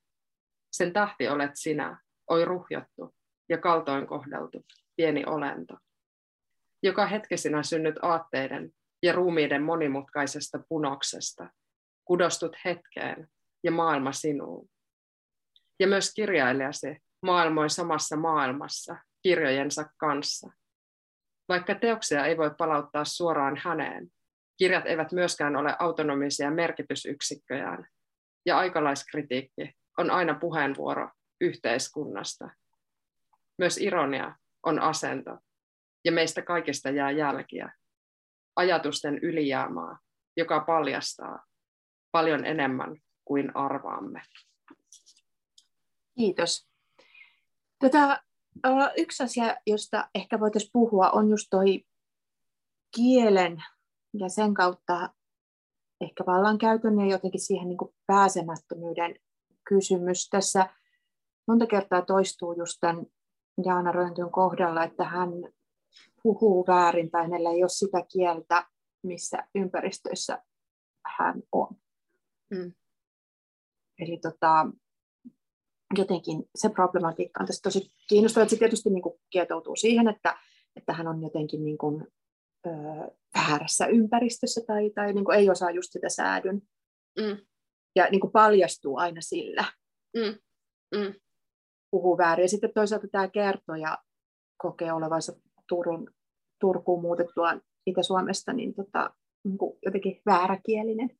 [0.73, 3.15] Sen tähti olet sinä, oi ruhjottu
[3.49, 4.65] ja kaltoin kohdeltu
[4.97, 5.77] pieni olento,
[6.83, 8.71] joka hetkesinä synnyt aatteiden
[9.03, 11.51] ja ruumiiden monimutkaisesta punoksesta,
[12.05, 13.29] kudostut hetkeen
[13.65, 14.69] ja maailma sinuun.
[15.81, 20.51] Ja myös kirjailijasi maailmoi samassa maailmassa kirjojensa kanssa.
[21.49, 24.09] Vaikka teoksia ei voi palauttaa suoraan häneen,
[24.59, 27.87] kirjat eivät myöskään ole autonomisia merkitysyksikköjään,
[28.47, 31.11] ja aikalaiskritiikki on aina puheenvuoro
[31.41, 32.51] yhteiskunnasta.
[33.59, 35.39] Myös ironia on asento,
[36.05, 37.73] ja meistä kaikista jää jälkiä,
[38.57, 39.99] ajatusten ylijäämaa,
[40.37, 41.45] joka paljastaa
[42.13, 44.23] paljon enemmän kuin arvaamme.
[46.15, 46.69] Kiitos.
[47.79, 48.23] Tätä,
[48.63, 51.85] tota, yksi asia, josta ehkä voitaisiin puhua, on just toi
[52.97, 53.65] kielen
[54.19, 55.11] ja sen kautta
[56.01, 59.17] ehkä vallankäytön ja jotenkin siihen niin pääsemättömyyden
[59.69, 60.29] kysymys.
[60.29, 60.67] Tässä
[61.47, 63.07] monta kertaa toistuu just tämän
[63.65, 65.31] Jaana Röntyn kohdalla, että hän
[66.23, 68.67] puhuu väärin tai hänellä ei ole sitä kieltä,
[69.03, 70.43] missä ympäristöissä
[71.19, 71.69] hän on.
[72.51, 72.73] Mm.
[73.99, 74.67] Eli tota,
[75.99, 78.49] jotenkin se problematiikka on tässä tosi kiinnostava.
[78.49, 80.39] Se tietysti niin kuin kietoutuu siihen, että,
[80.77, 82.07] että hän on jotenkin niin kuin
[82.67, 82.71] ö,
[83.35, 86.63] väärässä ympäristössä tai, tai niin kuin ei osaa just sitä säädyn.
[87.21, 87.39] Mm.
[87.97, 89.65] Ja niin kuin paljastuu aina sillä.
[90.17, 90.39] Mm.
[90.99, 91.15] Mm.
[91.95, 92.45] Puhuu väärin.
[92.45, 93.99] Ja sitten toisaalta tämä kertoja
[94.57, 95.33] kokee olevansa
[95.69, 96.11] Turun,
[96.61, 97.53] Turkuun muutettua
[97.87, 99.11] Itä-Suomesta niin tota,
[99.45, 101.11] niin jotenkin vääräkielinen.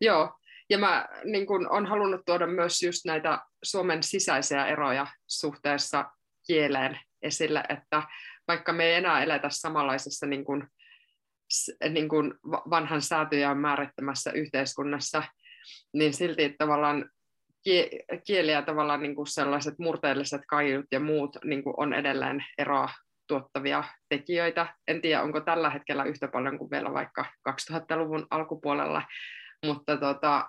[0.00, 0.34] Joo,
[0.70, 6.10] ja mä niin kun, on halunnut tuoda myös just näitä Suomen sisäisiä eroja suhteessa
[6.46, 8.02] kieleen esille, että
[8.48, 10.68] vaikka me ei enää eletä samanlaisessa niin kun,
[11.88, 15.22] niin kun vanhan säätöjä määrittämässä yhteiskunnassa,
[15.92, 17.10] niin silti tavallaan
[18.26, 22.88] kieli ja tavallaan niin kuin sellaiset murteelliset kaiut ja muut niin kuin on edelleen eroa
[23.26, 24.74] tuottavia tekijöitä.
[24.88, 29.02] En tiedä, onko tällä hetkellä yhtä paljon kuin vielä vaikka 2000-luvun alkupuolella,
[29.66, 30.48] mutta tota,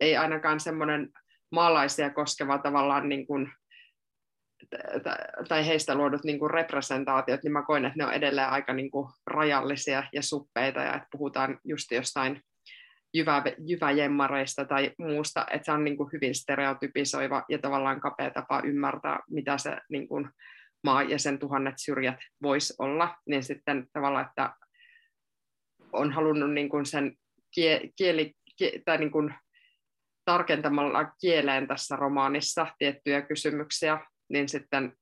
[0.00, 1.08] ei ainakaan semmoinen
[1.52, 3.52] maalaisia koskeva tavallaan niin kuin,
[5.48, 8.90] tai heistä luodut niin kuin representaatiot, niin mä koen, että ne on edelleen aika niin
[8.90, 12.42] kuin rajallisia ja suppeita, ja että puhutaan just jostain
[13.14, 18.62] jyvä, jyväjemmareista tai muusta, että se on niin kuin hyvin stereotypisoiva ja tavallaan kapea tapa
[18.64, 20.30] ymmärtää, mitä se niin kuin
[20.84, 24.54] maa ja sen tuhannet syrjät voisi olla, niin sitten tavallaan, että
[25.92, 27.16] on halunnut niin kuin sen
[27.96, 28.34] kieli,
[28.84, 29.34] tai niin kuin
[30.24, 34.92] tarkentamalla kieleen tässä romaanissa tiettyjä kysymyksiä, niin sitten,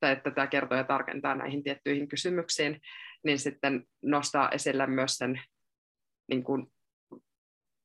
[0.00, 2.80] tai että tämä kertoo ja tarkentaa näihin tiettyihin kysymyksiin,
[3.24, 5.42] niin sitten nostaa esille myös sen
[6.28, 6.66] niin kuin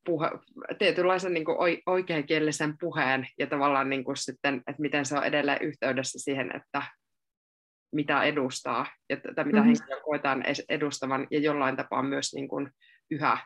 [0.06, 0.30] puhe,
[0.80, 5.62] tietynlaisen niin kuin oikeakielisen puheen ja tavallaan niin kuin sitten, että miten se on edelleen
[5.62, 6.82] yhteydessä siihen, että
[7.92, 9.64] mitä edustaa ja tai mitä mm-hmm.
[9.66, 12.72] henkilöä koetaan edustavan ja jollain tapaa myös niin kuin
[13.12, 13.38] yhä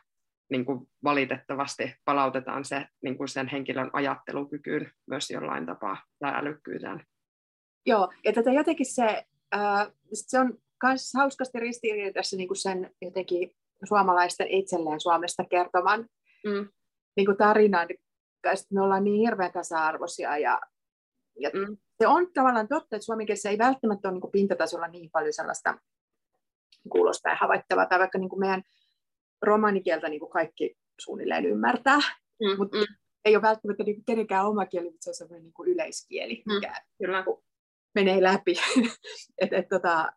[0.49, 7.05] niin kuin valitettavasti palautetaan se niin kuin sen henkilön ajattelukykyyn myös jollain tapaa tai älykkyyteen.
[7.85, 9.23] Joo, ja tätä jotenkin se,
[9.55, 13.51] äh, se on myös hauskasti ristiriidassa niin kuin sen jotenkin
[13.87, 16.05] suomalaisten itselleen Suomesta kertoman
[16.45, 16.69] mm.
[17.15, 20.61] niin kuin tarinan, että me ollaan niin hirveän tasa-arvoisia ja,
[21.39, 21.77] ja mm.
[22.01, 25.77] se on tavallaan totta, että suomenkielessä ei välttämättä ole niin kuin pintatasolla niin paljon sellaista
[26.89, 28.63] kuulostaa havaittavaa, tai vaikka niin kuin meidän
[29.41, 31.99] romanikieltä niin kuin kaikki suunnilleen ymmärtää,
[32.41, 32.85] mm, mutta mm.
[33.25, 36.53] ei ole välttämättä niin kenenkään oma kieli, mutta se on sellainen niin kuin yleiskieli, mm,
[36.53, 37.23] mikä kyllä.
[37.25, 37.37] Niin
[37.95, 38.55] menee läpi.
[39.41, 40.11] et, et, tota,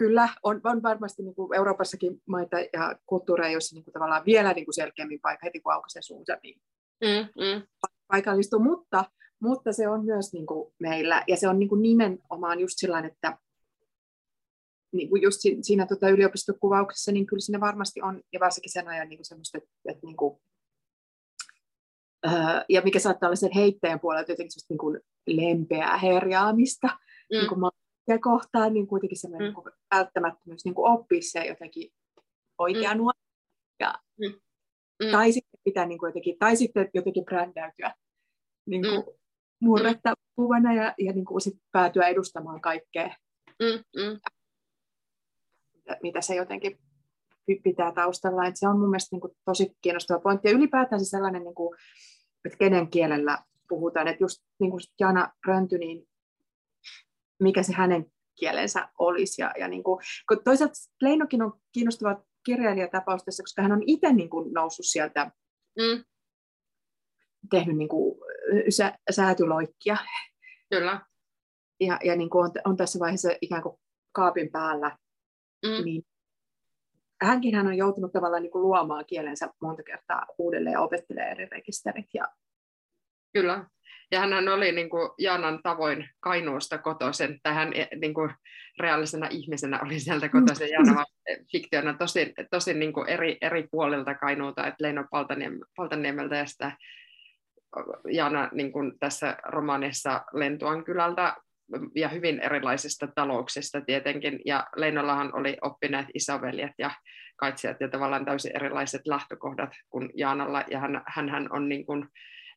[0.00, 4.52] kyllä on, on varmasti niin kuin Euroopassakin maita ja kulttuureja, joissa niin kuin tavallaan vielä
[4.52, 6.60] niin kuin selkeämmin paikka, heti kun aukaisee suunsa, niin
[7.00, 7.62] mm, mm.
[8.08, 9.04] paikallistuu, mutta,
[9.40, 13.10] mutta se on myös niin kuin meillä, ja se on niin kuin nimenomaan just sellainen,
[13.10, 13.38] että
[14.92, 19.08] niin kuin just siinä tota yliopistokuvauksessa, niin kyllä siinä varmasti on, ja varsinkin sen ajan
[19.08, 20.40] niin semmoista, että, että niin kuin,
[22.24, 27.36] ää, ja mikä saattaa olla sen heittäjän puolelta jotenkin niin kuin lempeää herjaamista mm.
[27.38, 27.60] niin kuin
[28.08, 29.62] ja kohtaan, niin kuitenkin semmoinen mm.
[29.64, 31.92] niin välttämättömyys niin kuin oppia se jotenkin
[32.58, 32.98] oikea mm.
[32.98, 33.18] nuori.
[33.80, 34.40] Ja, mm.
[35.04, 35.10] Mm.
[35.10, 37.94] Tai sitten pitää niin kuin jotenkin, tai sitten jotenkin brändäytyä
[38.66, 39.12] niin kuin mm.
[39.60, 43.16] murretta kuvana ja, ja niin kuin sit päätyä edustamaan kaikkea.
[43.62, 44.02] Mm.
[44.02, 44.20] Mm
[46.02, 46.78] mitä se jotenkin
[47.62, 48.46] pitää taustalla.
[48.46, 50.48] Että se on mun mielestä niin kuin tosi kiinnostava pointti.
[50.48, 51.78] Ja ylipäätään se sellainen, niin kuin,
[52.44, 53.38] että kenen kielellä
[53.68, 54.08] puhutaan.
[54.08, 56.08] Että just niin kuin Jana Rönty, niin
[57.40, 58.06] mikä se hänen
[58.40, 59.42] kielensä olisi.
[59.42, 64.12] Ja, ja niin kuin, kun toisaalta Leinokin on kiinnostava kirjailijatapaus tässä, koska hän on itse
[64.12, 65.30] niin kuin noussut sieltä,
[65.78, 66.04] mm.
[67.50, 68.20] tehnyt niin kuin,
[68.68, 69.96] sä, säätyloikkia.
[70.70, 71.00] Kyllä.
[71.80, 73.76] Ja, ja niin kuin on, on tässä vaiheessa ikään kuin
[74.12, 74.96] kaapin päällä
[75.66, 75.84] mm.
[75.84, 76.02] niin
[77.22, 81.46] hänkin hän on joutunut tavallaan niin kuin luomaan kielensä monta kertaa uudelleen ja opettelee eri
[81.46, 82.06] rekisterit.
[82.14, 82.28] Ja...
[83.32, 83.66] Kyllä.
[84.10, 88.30] Ja hän oli niin kuin Jaanan tavoin Kainuusta kotoisin, tai hän eh, niin kuin
[88.78, 90.66] reaalisena ihmisenä oli sieltä kotoisin.
[90.66, 90.72] Mm.
[90.72, 91.04] Jaana
[91.52, 95.04] fiktiona tosi, tosi niin kuin eri, eri puolilta Kainuuta, että Leino
[95.76, 96.72] Paltaniemeltä ja sitä
[98.12, 101.36] Jaana niin kuin tässä romaanissa Lentuan kylältä
[101.94, 106.90] ja hyvin erilaisista talouksista tietenkin, ja Leinollahan oli oppineet isoveljet ja
[107.36, 112.08] kaitsijat ja tavallaan täysin erilaiset lähtökohdat kuin Jaanalla, ja hän, hän on niin kuin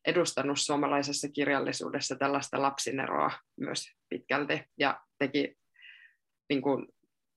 [0.05, 5.57] edustanut suomalaisessa kirjallisuudessa tällaista lapsineroa myös pitkälti, ja teki
[6.49, 6.87] niin kuin,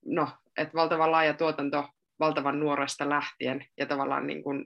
[0.05, 1.89] no, että valtavan laaja tuotanto
[2.19, 4.65] valtavan nuoresta lähtien, ja tavallaan niin kuin,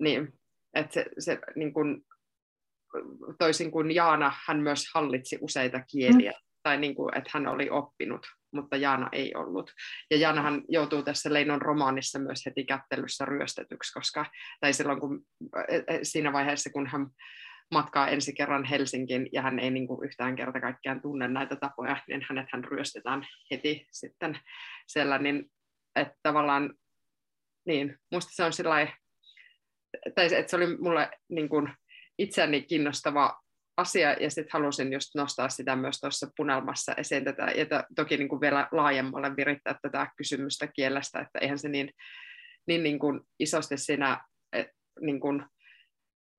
[0.00, 0.32] niin,
[0.74, 2.06] että se, se niin kuin
[3.38, 6.46] toisin kuin Jaana, hän myös hallitsi useita kieliä, mm.
[6.62, 9.72] tai niin kuin, että hän oli oppinut, mutta Jaana ei ollut.
[10.10, 14.26] Ja Jaanahan joutuu tässä Leinon romaanissa myös heti kättelyssä ryöstetyksi, koska,
[14.60, 15.26] tai silloin kun,
[16.02, 17.06] siinä vaiheessa, kun hän
[17.70, 22.02] matkaa ensi kerran Helsinkiin ja hän ei niin kuin yhtään kerta kaikkiaan tunne näitä tapoja,
[22.08, 24.38] niin hänet hän ryöstetään heti sitten
[24.86, 25.50] siellä, niin
[25.96, 26.74] että tavallaan
[27.66, 28.94] niin, musta se on sellainen,
[30.14, 31.74] tai että se oli mulle niin kuin
[32.18, 33.40] itseäni kiinnostava
[33.78, 37.66] asia, ja sitten halusin just nostaa sitä myös tuossa punelmassa esiin tätä, ja
[37.96, 41.90] toki niin kuin vielä laajemmalle virittää tätä kysymystä kielestä, että eihän se niin,
[42.66, 44.20] niin, niin kuin isosti siinä
[44.52, 44.66] et,
[45.00, 45.44] niin kuin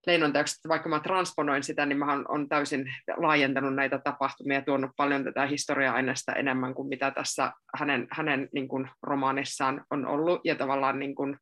[0.08, 2.86] leinonteoksesta, vaikka mä transponoin sitä, niin mä on täysin
[3.18, 8.68] laajentanut näitä tapahtumia ja tuonut paljon tätä historia-aineesta enemmän kuin mitä tässä hänen, hänen niin
[8.68, 11.38] kuin, romaanissaan on ollut, ja tavallaan niin kuin,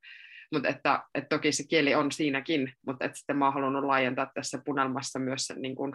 [0.54, 4.32] mutta että, että toki se kieli on siinäkin, mutta että sitten mä oon halunnut laajentaa
[4.34, 5.94] tässä punelmassa myös sen, niin kuin,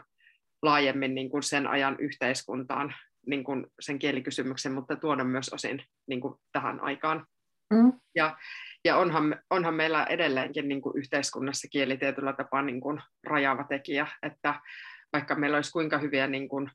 [0.63, 2.95] laajemmin niin kuin sen ajan yhteiskuntaan
[3.27, 7.27] niin kuin sen kielikysymyksen, mutta tuoda myös osin niin kuin tähän aikaan.
[7.73, 7.93] Mm.
[8.15, 8.37] Ja,
[8.85, 14.07] ja onhan, onhan meillä edelleenkin niin kuin yhteiskunnassa kieli tietyllä tapaa niin kuin rajaava tekijä,
[14.23, 14.61] että
[15.13, 16.71] vaikka meillä olisi kuinka hyviä niin kuin,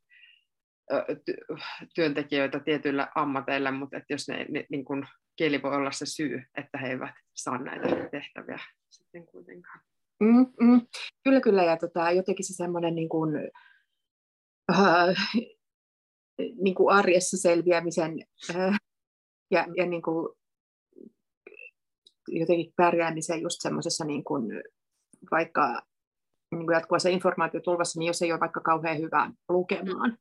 [1.96, 6.42] työntekijöitä tietyillä ammateilla, mutta että jos ne, ne niin kuin, kieli voi olla se syy,
[6.58, 8.60] että he eivät saa näitä tehtäviä
[8.90, 9.80] sitten kuitenkaan.
[10.20, 10.82] Mm, mm.
[11.24, 11.64] Kyllä, kyllä.
[11.64, 13.36] Ja tota, jotenkin se semmoinen niin kuin,
[14.72, 15.16] äh,
[16.62, 18.26] niin kuin arjessa selviämisen
[18.56, 18.78] äh,
[19.52, 20.36] ja, ja niin kuin,
[22.28, 24.64] jotenkin pärjäämisen just semmoisessa niin kuin,
[25.32, 25.82] vaikka
[26.52, 30.18] niin kuin jatkuvassa informaatiotulvassa, niin jos ei ole vaikka kauhean hyvä lukemaan,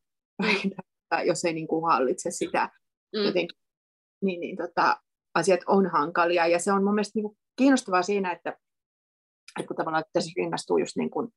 [1.08, 2.70] tai jos ei niin kuin hallitse sitä
[3.16, 3.24] mm.
[3.24, 3.58] jotenkin,
[4.22, 5.00] niin, niin tota,
[5.34, 6.46] asiat on hankalia.
[6.46, 8.50] Ja se on mun mielestä niin kuin kiinnostavaa siinä, että,
[9.58, 11.28] että kun tavallaan tässä rinnastuu just niin kuin,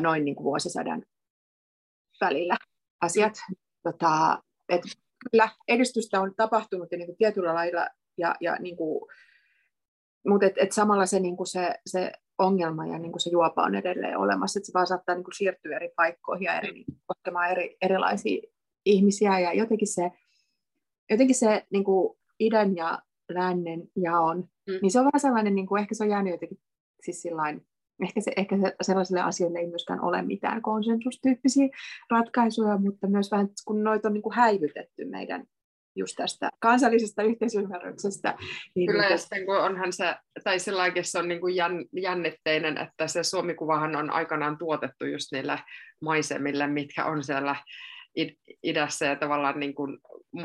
[0.00, 1.04] noin niin kuin vuosisadan
[2.20, 2.56] välillä
[3.00, 3.56] asiat, mm.
[3.82, 4.88] tota, että
[5.30, 9.08] kyllä edistystä on tapahtunut ja niin kuin tietyllä lailla, ja, ja niin kuin,
[10.26, 13.62] mutta et, et samalla se, niin kuin se, se ongelma ja niin kuin se juopa
[13.62, 17.50] on edelleen olemassa, että se vaan saattaa niin kuin siirtyä eri paikkoihin ja eri, koskemaan
[17.50, 18.42] eri, erilaisia
[18.84, 20.10] ihmisiä ja jotenkin se,
[21.10, 24.78] jotenkin se niin kuin idän ja lännen jaon, mm.
[24.82, 26.58] niin se on vähän sellainen, niin kuin, ehkä se on jäänyt jotenkin
[27.04, 27.66] siis sillain,
[28.04, 31.68] ehkä, se, ehkä se, sellaisille asioille ei myöskään ole mitään konsensustyyppisiä
[32.10, 35.46] ratkaisuja, mutta myös vähän, kun noita on niin kuin häivytetty meidän
[35.98, 38.34] just tästä kansallisesta yhteisymmärryksestä.
[38.74, 41.54] Niin Kyllä, ja sitten kun onhan se, tai sillä se on niin kuin
[41.92, 45.58] jännitteinen, että se Suomikuvahan on aikanaan tuotettu just niille
[46.00, 47.56] maisemille, mitkä on siellä
[48.62, 49.98] idässä ja tavallaan niin kuin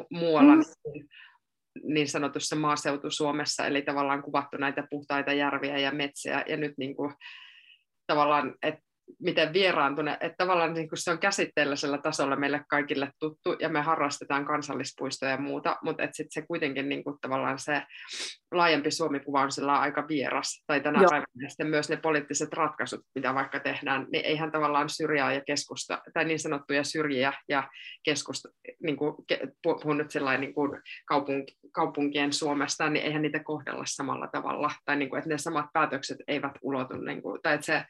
[0.10, 0.62] muualla mm.
[0.94, 1.10] niin,
[1.84, 6.96] niin sanotussa maaseutu Suomessa, eli tavallaan kuvattu näitä puhtaita järviä ja metsiä, ja nyt niin
[6.96, 7.14] kuin,
[8.08, 8.82] tavallaan, että
[9.20, 13.82] miten vieraantune, että tavallaan niin kuin se on käsitteellisellä tasolla meille kaikille tuttu ja me
[13.82, 17.82] harrastetaan kansallispuistoja ja muuta, mutta sitten se kuitenkin niin kuin tavallaan se
[18.52, 21.10] laajempi Suomi-kuva on sillä aika vieras, tai tänä Joo.
[21.10, 26.02] päivänä sitten myös ne poliittiset ratkaisut, mitä vaikka tehdään, niin eihän tavallaan syrjää ja keskusta,
[26.14, 27.70] tai niin sanottuja syrjiä ja
[28.04, 28.50] keskusta,
[28.84, 29.16] niin kuin,
[29.64, 35.10] puhun nyt niin kuin kaupunk, kaupunkien Suomesta, niin eihän niitä kohdella samalla tavalla, tai niin
[35.10, 37.84] kuin, että ne samat päätökset eivät ulotu, niin kuin, tai että se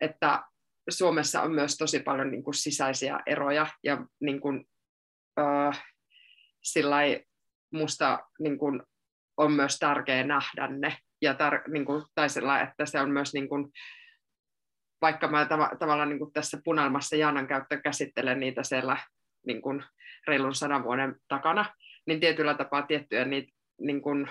[0.00, 0.42] että
[0.88, 4.64] Suomessa on myös tosi paljon niin kuin sisäisiä eroja ja niin kuin,
[5.38, 5.84] äh,
[6.62, 7.24] sillai,
[7.72, 8.82] musta niin kuin,
[9.36, 13.34] on myös tärkeää nähdä ne ja tar- niin kuin, tai sillä, että se on myös
[13.34, 13.72] niin kuin,
[15.00, 18.96] vaikka mä tav- tavallaan niin kuin tässä punalmassa Jaanan käyttö käsittelen niitä siellä
[19.46, 19.84] niin kuin
[20.26, 21.74] reilun sadan vuoden takana,
[22.06, 24.30] niin tietyllä tapaa tiettyjä niitä niin kuin,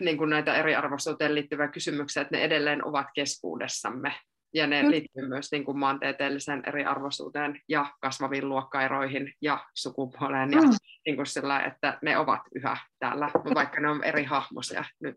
[0.00, 4.14] niin kuin näitä eriarvoisuuteen liittyviä kysymyksiä, että ne edelleen ovat keskuudessamme.
[4.54, 10.48] Ja ne liittyy myös niin kuin maantieteelliseen eriarvoisuuteen ja kasvaviin luokkaeroihin ja sukupuoleen.
[10.48, 10.54] Mm.
[10.54, 10.62] Ja
[11.06, 15.16] niin kuin sillä, että ne ovat yhä täällä, vaikka ne on eri hahmosia nyt.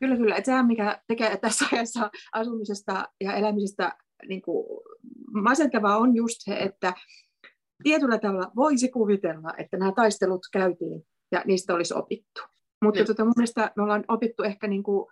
[0.00, 0.36] Kyllä, kyllä.
[0.36, 3.96] Että sehän, mikä tekee tässä ajassa asumisesta ja elämisestä
[4.28, 4.66] niin kuin
[5.42, 6.92] masentavaa on just se, että
[7.82, 11.02] tietyllä tavalla voisi kuvitella, että nämä taistelut käytiin
[11.32, 12.53] ja niistä olisi opittu.
[12.84, 13.06] Mutta niin.
[13.06, 15.06] tota, mun mielestä me ollaan opittu ehkä, niin kuin,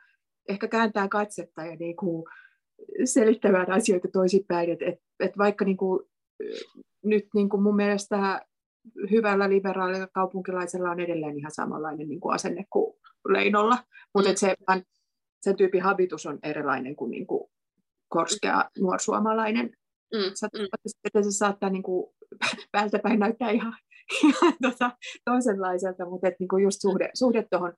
[0.49, 2.25] ehkä kääntää katsetta ja niin kuin,
[3.05, 4.71] selittämään asioita toisinpäin.
[4.71, 6.05] Et, et, et vaikka niin kuin,
[7.05, 8.47] nyt niin kuin mun mielestä
[9.11, 12.97] hyvällä liberaalilla kaupunkilaisella on edelleen ihan samanlainen niin kuin asenne kuin
[13.29, 13.79] Leinolla,
[14.15, 14.37] mutta mm.
[14.37, 14.55] se,
[15.41, 17.51] sen tyypin habitus on erilainen kuin, niin kuin
[18.09, 19.71] korskea nuorsuomalainen.
[20.15, 20.19] Mm.
[20.19, 21.23] Mm.
[21.23, 22.15] Se saattaa niin kuin,
[22.73, 23.77] päältä päin näyttää ihan
[24.25, 24.91] ihan tota,
[25.25, 27.73] toisenlaiselta, mutta et niinku just suhde, suhde tuohon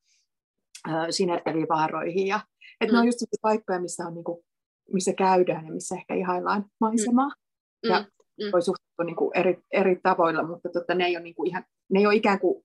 [1.11, 2.27] sinertäviin vaaroihin.
[2.27, 2.41] Ja,
[2.81, 2.95] et mm.
[2.95, 4.45] ne on just paikkoja, missä, on, niinku,
[4.93, 7.29] missä käydään ja missä ehkä ihaillaan maisemaa.
[7.29, 7.91] Mm.
[7.91, 8.01] Ja
[8.41, 8.53] mm.
[8.53, 12.07] voi suhtautua niinku eri, eri tavoilla, mutta tota, ne, ei ole niinku ihan, ne ei
[12.07, 12.65] ole ikään kuin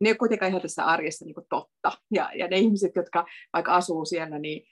[0.00, 1.92] ne ei ole kuitenkaan ihan tässä arjessa niin totta.
[2.10, 4.66] Ja, ja ne ihmiset, jotka vaikka asuu siellä, niin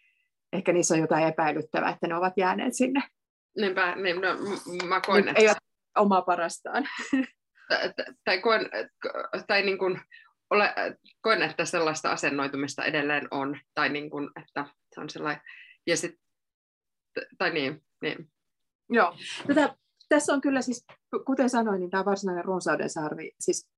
[0.52, 3.02] ehkä niissä on jotain epäilyttävää, että ne ovat jääneet sinne.
[3.56, 4.28] Niinpä, niin, no,
[4.88, 5.40] mä koen, että...
[5.40, 5.56] Eivät
[5.98, 6.88] omaa parastaan.
[8.24, 8.70] tai koen,
[9.46, 10.00] tai niin kuin,
[10.50, 10.74] ole,
[11.20, 15.42] koen, että sellaista asennoitumista edelleen on, tai niin kuin, että se on sellainen,
[15.86, 16.14] ja sit,
[17.38, 18.30] tai niin, niin.
[18.88, 19.16] Joo,
[19.46, 19.74] Tätä,
[20.08, 20.86] tässä on kyllä siis,
[21.26, 23.68] kuten sanoin, niin tämä varsinainen runsauden sarvi, siis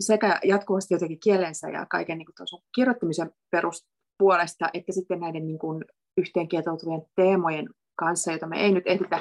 [0.00, 5.84] sekä jatkuvasti jotenkin kielensä ja kaiken niin kuin kirjoittamisen peruspuolesta, että sitten näiden niin kuin
[6.16, 9.20] yhteenkietoutuvien teemojen kanssa, joita me ei nyt ehditä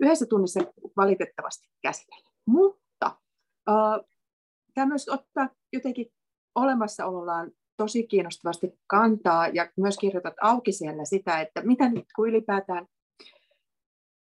[0.00, 0.60] yhdessä tunnissa
[0.96, 2.35] valitettavasti käsitellä.
[2.46, 3.06] Mutta
[3.68, 4.06] äh,
[4.74, 6.12] tämä myös ottaa jotenkin
[6.54, 12.86] olemassaolollaan tosi kiinnostavasti kantaa ja myös kirjoitat auki siellä sitä, että mitä nyt kun ylipäätään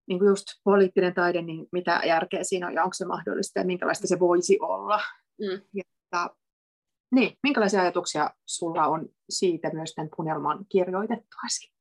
[0.09, 3.66] niin kuin just poliittinen taide, niin mitä järkeä siinä on ja onko se mahdollista ja
[3.66, 5.01] minkälaista se voisi olla.
[5.41, 5.61] Mm.
[5.75, 6.31] Ja, että,
[7.12, 11.74] niin, minkälaisia ajatuksia sulla on siitä myös tämän punelman kirjoitettuasi?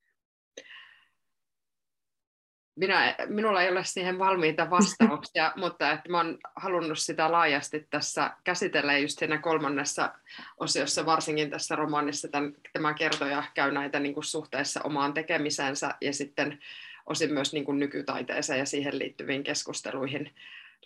[2.76, 8.98] Minä, minulla ei ole siihen valmiita vastauksia, mutta että mä halunnut sitä laajasti tässä käsitellä
[8.98, 10.14] just siinä kolmannessa
[10.58, 16.14] osiossa, varsinkin tässä romaanissa tämän, tämä kertoja käy näitä niin kuin suhteessa omaan tekemisensä ja
[16.14, 16.60] sitten
[17.06, 20.36] osin myös niin kuin nykytaiteeseen ja siihen liittyviin keskusteluihin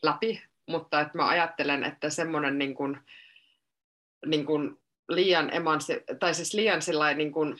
[0.01, 2.97] läpi, mutta että mä ajattelen, että semmoinen niin kuin,
[4.25, 4.79] niin kuin
[5.09, 6.81] liian emansi, tai siis liian
[7.15, 7.57] niin kuin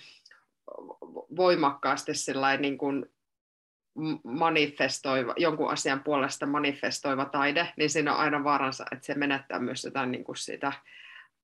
[1.35, 2.11] voimakkaasti
[2.59, 3.05] niin kuin
[4.23, 9.83] manifestoiva, jonkun asian puolesta manifestoiva taide, niin siinä on aina vaaransa, että se menettää myös
[9.83, 10.73] jotain niin kuin sitä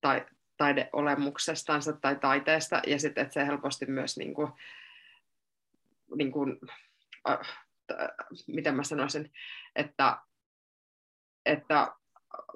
[0.01, 0.25] tai,
[0.57, 4.51] taideolemuksestansa tai taiteesta, ja sitten että se helposti myös, niin kuin,
[6.15, 6.59] niin kuin,
[7.29, 7.39] äh,
[8.47, 9.31] miten mä sanoisin,
[9.75, 10.17] että,
[11.45, 11.91] että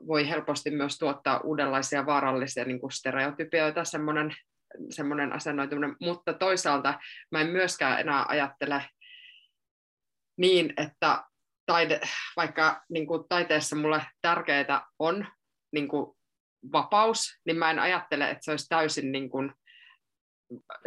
[0.07, 4.35] voi helposti myös tuottaa uudenlaisia vaarallisia niin kuin stereotypioita, semmoinen
[4.89, 6.99] semmoinen asennoituminen, mutta toisaalta
[7.31, 8.83] mä en myöskään enää ajattele
[10.38, 11.23] niin, että
[11.65, 12.01] taide,
[12.35, 15.27] vaikka niin kuin taiteessa mulle tärkeää on
[15.73, 16.17] niin kuin
[16.71, 19.53] vapaus, niin mä en ajattele, että se olisi täysin niin kuin,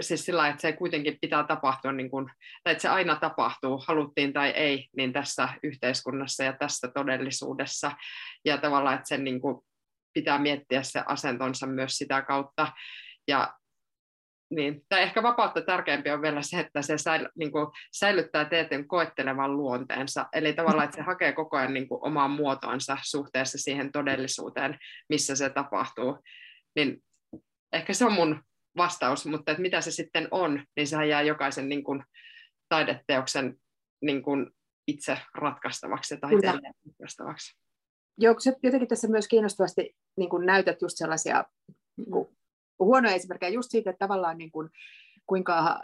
[0.01, 2.26] siis sillä että se kuitenkin pitää tapahtua, niin kuin,
[2.64, 7.92] tai että se aina tapahtuu, haluttiin tai ei, niin tässä yhteiskunnassa ja tässä todellisuudessa.
[8.44, 9.57] Ja tavallaan, että sen niin kuin,
[10.14, 12.72] pitää miettiä se asentonsa myös sitä kautta.
[13.28, 13.55] Ja
[14.51, 18.88] niin, tai ehkä vapautta tärkeämpi on vielä se, että se säily, niin kuin, säilyttää teetin
[18.88, 23.92] koettelevan luonteensa, eli tavallaan, että se hakee koko ajan niin kuin, omaa muotoansa suhteessa siihen
[23.92, 24.78] todellisuuteen,
[25.09, 26.18] missä se tapahtuu.
[26.76, 27.03] Niin
[27.72, 28.42] ehkä se on mun
[28.76, 32.05] vastaus, mutta että mitä se sitten on, niin sehän jää jokaisen niin kuin,
[32.68, 33.57] taideteoksen
[34.03, 34.51] niin kuin,
[34.86, 37.57] itse ratkaistavaksi taiteilijan ratkaistavaksi.
[38.18, 41.44] Joo, se jotenkin tässä myös kiinnostavasti niin kuin näytät just sellaisia
[41.96, 42.28] niin kuin
[42.87, 44.70] huonoja esimerkkejä just siitä, että tavallaan niin kuin,
[45.26, 45.81] kuinka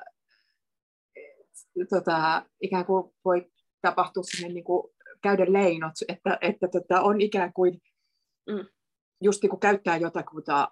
[1.88, 3.50] tota, ikään kuin voi
[3.82, 4.92] tapahtua sinne niin kuin
[5.22, 7.80] käydä leinot, että, että tota, on ikään kuin
[8.48, 8.66] mm.
[9.22, 10.68] just niin kuin käyttää jotakuta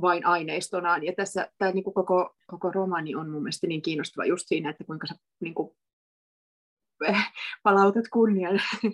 [0.00, 1.04] vain aineistonaan.
[1.04, 4.70] Ja tässä tämä niin kuin koko, koko romani on mun mielestä niin kiinnostava just siinä,
[4.70, 5.76] että kuinka sä niin kuin,
[7.62, 8.92] palautat kunnian, mm.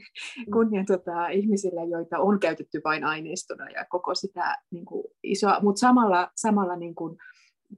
[0.53, 5.81] kunnian tota, ihmisille, joita on käytetty vain aineistona ja koko sitä niin kuin, isoa, mutta
[5.81, 7.19] samalla, samalla niin kuin,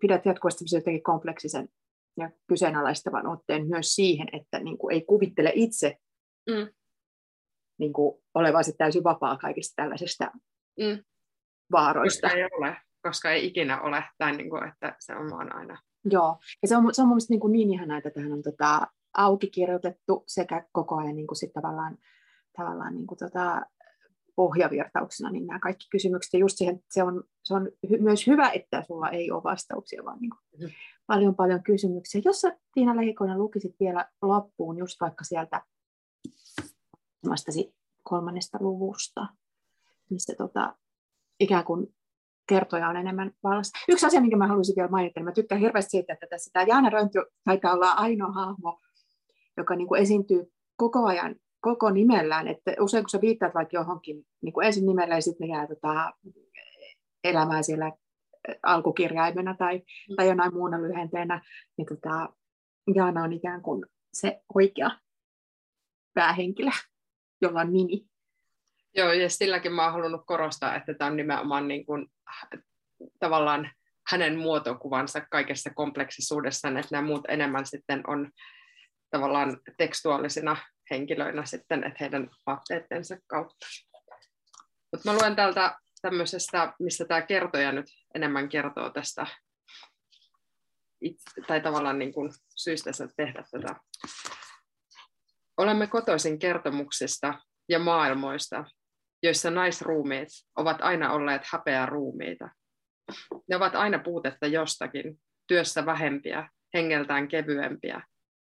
[0.01, 1.69] pidät jatkuvasti jotenkin kompleksisen
[2.17, 5.97] ja kyseenalaistavan otteen myös siihen, että niin kuin, ei kuvittele itse
[6.51, 6.69] mm.
[7.79, 10.31] niin kuin, olevansa täysin vapaa kaikista tällaisista
[10.81, 11.05] mm.
[11.73, 12.29] vaaroista.
[12.29, 15.79] Koska ei ole, koska ei ikinä ole, tai niin kuin, että se on vaan aina.
[16.11, 18.43] Joo, ja se on, se on mun mielestä niin, kuin niin ihanaa, että tähän on
[18.43, 21.99] tota, auki kirjoitettu sekä koko ajan niin kuin sit tavallaan,
[22.57, 23.63] tavallaan niin kuin tota,
[24.37, 28.51] pohjavirtauksena, niin nämä kaikki kysymykset, ja just siihen, se on, se on hy- myös hyvä,
[28.51, 30.75] että sulla ei ole vastauksia, vaan niin kuin mm-hmm.
[31.07, 32.23] paljon paljon kysymyksiä.
[32.25, 35.63] Jos sä, Tiina Lehikoinen lukisit vielä loppuun just vaikka sieltä
[38.03, 39.27] kolmannesta luvusta,
[40.11, 40.77] missä tota,
[41.41, 41.95] ikään kuin
[42.49, 43.79] kertoja on enemmän vallassa.
[43.89, 46.67] Yksi asia, minkä mä haluaisin vielä mainita, niin mä tykkään hirveästi siitä, että tässä tämä
[46.69, 48.81] Jaana Rönty taitaa olla ainoa hahmo,
[49.57, 54.27] joka niin kuin esiintyy koko ajan koko nimellään, että usein kun sä viittaat vaikka johonkin
[54.43, 56.13] niin kuin ensin nimellä ja sitten ne jää tota,
[57.25, 57.93] elämään siellä
[58.63, 60.17] alkukirjaimena tai, mm.
[60.17, 61.43] tai jonain muuna lyhenteenä,
[61.77, 62.29] niin tota,
[62.95, 64.91] Jaana on ikään kuin se oikea
[66.15, 66.71] päähenkilö,
[67.43, 68.07] jolla on nimi.
[68.97, 72.07] Joo, ja silläkin mä oon halunnut korostaa, että tämä on nimenomaan niin kuin,
[73.19, 73.71] tavallaan
[74.11, 78.31] hänen muotokuvansa kaikessa kompleksisuudessaan, että nämä muut enemmän sitten on
[79.15, 80.57] tavallaan tekstuaalisina
[80.91, 83.67] henkilöinä sitten, että heidän vaatteittensa kautta.
[84.93, 89.27] Mutta mä luen täältä tämmöisestä, missä tämä kertoja nyt enemmän kertoo tästä
[91.01, 93.77] itse, tai tavallaan niin kuin syystänsä tehdä tätä.
[95.57, 97.35] Olemme kotoisin kertomuksista
[97.69, 98.65] ja maailmoista,
[99.23, 102.51] joissa naisruumiit ovat aina olleet häpeä ruumiita.
[103.49, 108.03] Ne ovat aina puutetta jostakin, työssä vähempiä, hengeltään kevyempiä,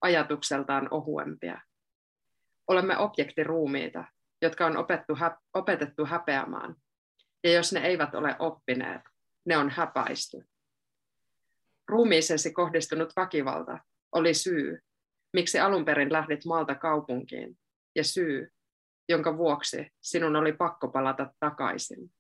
[0.04, 1.60] ajatukseltaan ohuempia.
[2.68, 4.04] Olemme objektiruumiita,
[4.42, 4.76] jotka on
[5.54, 6.74] opetettu häpeämään.
[7.44, 9.02] Ja jos ne eivät ole oppineet,
[9.46, 10.48] ne on häpäisty.
[11.88, 13.78] Ruumiisesi kohdistunut väkivalta
[14.12, 14.78] oli syy,
[15.32, 17.58] miksi alun perin lähdit maalta kaupunkiin,
[17.96, 18.48] ja syy,
[19.08, 22.10] jonka vuoksi sinun oli pakko palata takaisin.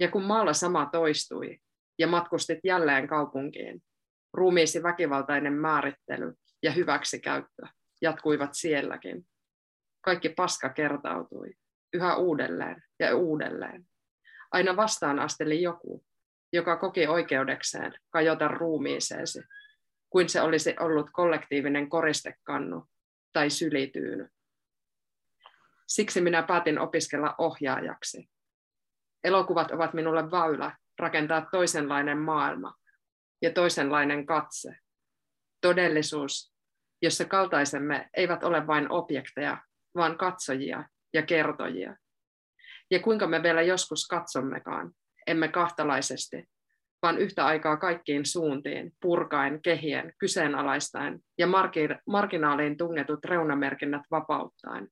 [0.00, 1.58] Ja kun maalla sama toistui
[1.98, 3.82] ja matkustit jälleen kaupunkiin,
[4.32, 6.34] ruumiisi väkivaltainen määrittely
[6.64, 7.62] ja hyväksikäyttö
[8.02, 9.26] jatkuivat sielläkin.
[10.00, 11.54] Kaikki paska kertautui,
[11.92, 13.86] yhä uudelleen ja uudelleen.
[14.50, 16.04] Aina vastaan asteli joku,
[16.52, 19.42] joka koki oikeudekseen kajota ruumiiseesi,
[20.10, 22.88] kuin se olisi ollut kollektiivinen koristekannu
[23.32, 24.28] tai sylityyny.
[25.86, 28.30] Siksi minä päätin opiskella ohjaajaksi.
[29.24, 32.74] Elokuvat ovat minulle väylä rakentaa toisenlainen maailma
[33.42, 34.76] ja toisenlainen katse.
[35.60, 36.53] Todellisuus,
[37.04, 39.58] jossa kaltaisemme eivät ole vain objekteja,
[39.94, 40.84] vaan katsojia
[41.14, 41.96] ja kertojia.
[42.90, 44.92] Ja kuinka me vielä joskus katsommekaan,
[45.26, 46.44] emme kahtalaisesti,
[47.02, 51.46] vaan yhtä aikaa kaikkiin suuntiin, purkaen, kehien, kyseenalaistaen ja
[52.06, 54.88] marginaaliin tungetut reunamerkinnät vapauttaen.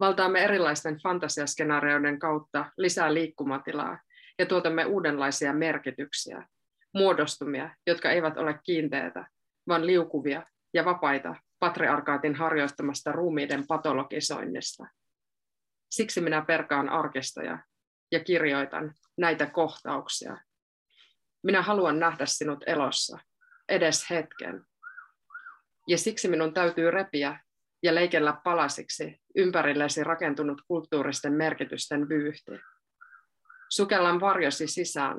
[0.00, 3.98] Valtaamme erilaisten fantasiaskenaarioiden kautta lisää liikkumatilaa
[4.38, 6.46] ja tuotamme uudenlaisia merkityksiä,
[6.94, 9.26] muodostumia, jotka eivät ole kiinteitä,
[9.68, 10.42] vaan liukuvia
[10.74, 14.86] ja vapaita patriarkaatin harjoittamasta ruumiiden patologisoinnista.
[15.90, 17.58] Siksi minä perkaan arkistoja
[18.12, 20.36] ja kirjoitan näitä kohtauksia.
[21.42, 23.18] Minä haluan nähdä sinut elossa,
[23.68, 24.64] edes hetken.
[25.88, 27.40] Ja siksi minun täytyy repiä
[27.82, 32.52] ja leikellä palasiksi ympärillesi rakentunut kulttuuristen merkitysten vyyhti.
[33.68, 35.16] Sukellan varjosi sisään,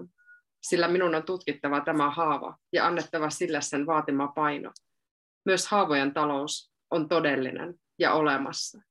[0.62, 4.72] sillä minun on tutkittava tämä haava ja annettava sille sen vaatima paino.
[5.46, 8.82] Myös haavojen talous on todellinen ja olemassa.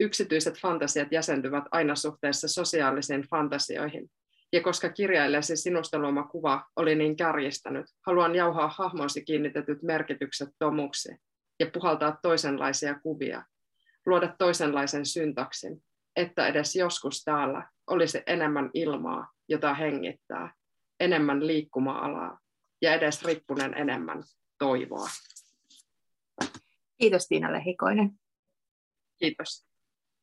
[0.00, 4.10] Yksityiset fantasiat jäsentyvät aina suhteessa sosiaalisiin fantasioihin,
[4.52, 11.16] ja koska kirjaillesi sinusta luoma kuva oli niin kärjistänyt, haluan jauhaa hahmoisi kiinnitetyt merkitykset tomuksi
[11.60, 13.42] ja puhaltaa toisenlaisia kuvia,
[14.06, 15.82] luoda toisenlaisen syntaksin,
[16.16, 20.54] että edes joskus täällä olisi enemmän ilmaa, jota hengittää,
[21.00, 22.38] enemmän liikkuma-alaa
[22.82, 24.22] ja edes rippunen enemmän
[24.58, 25.08] toivoa.
[26.98, 28.10] Kiitos Tiina Lehikoinen.
[29.18, 29.66] Kiitos.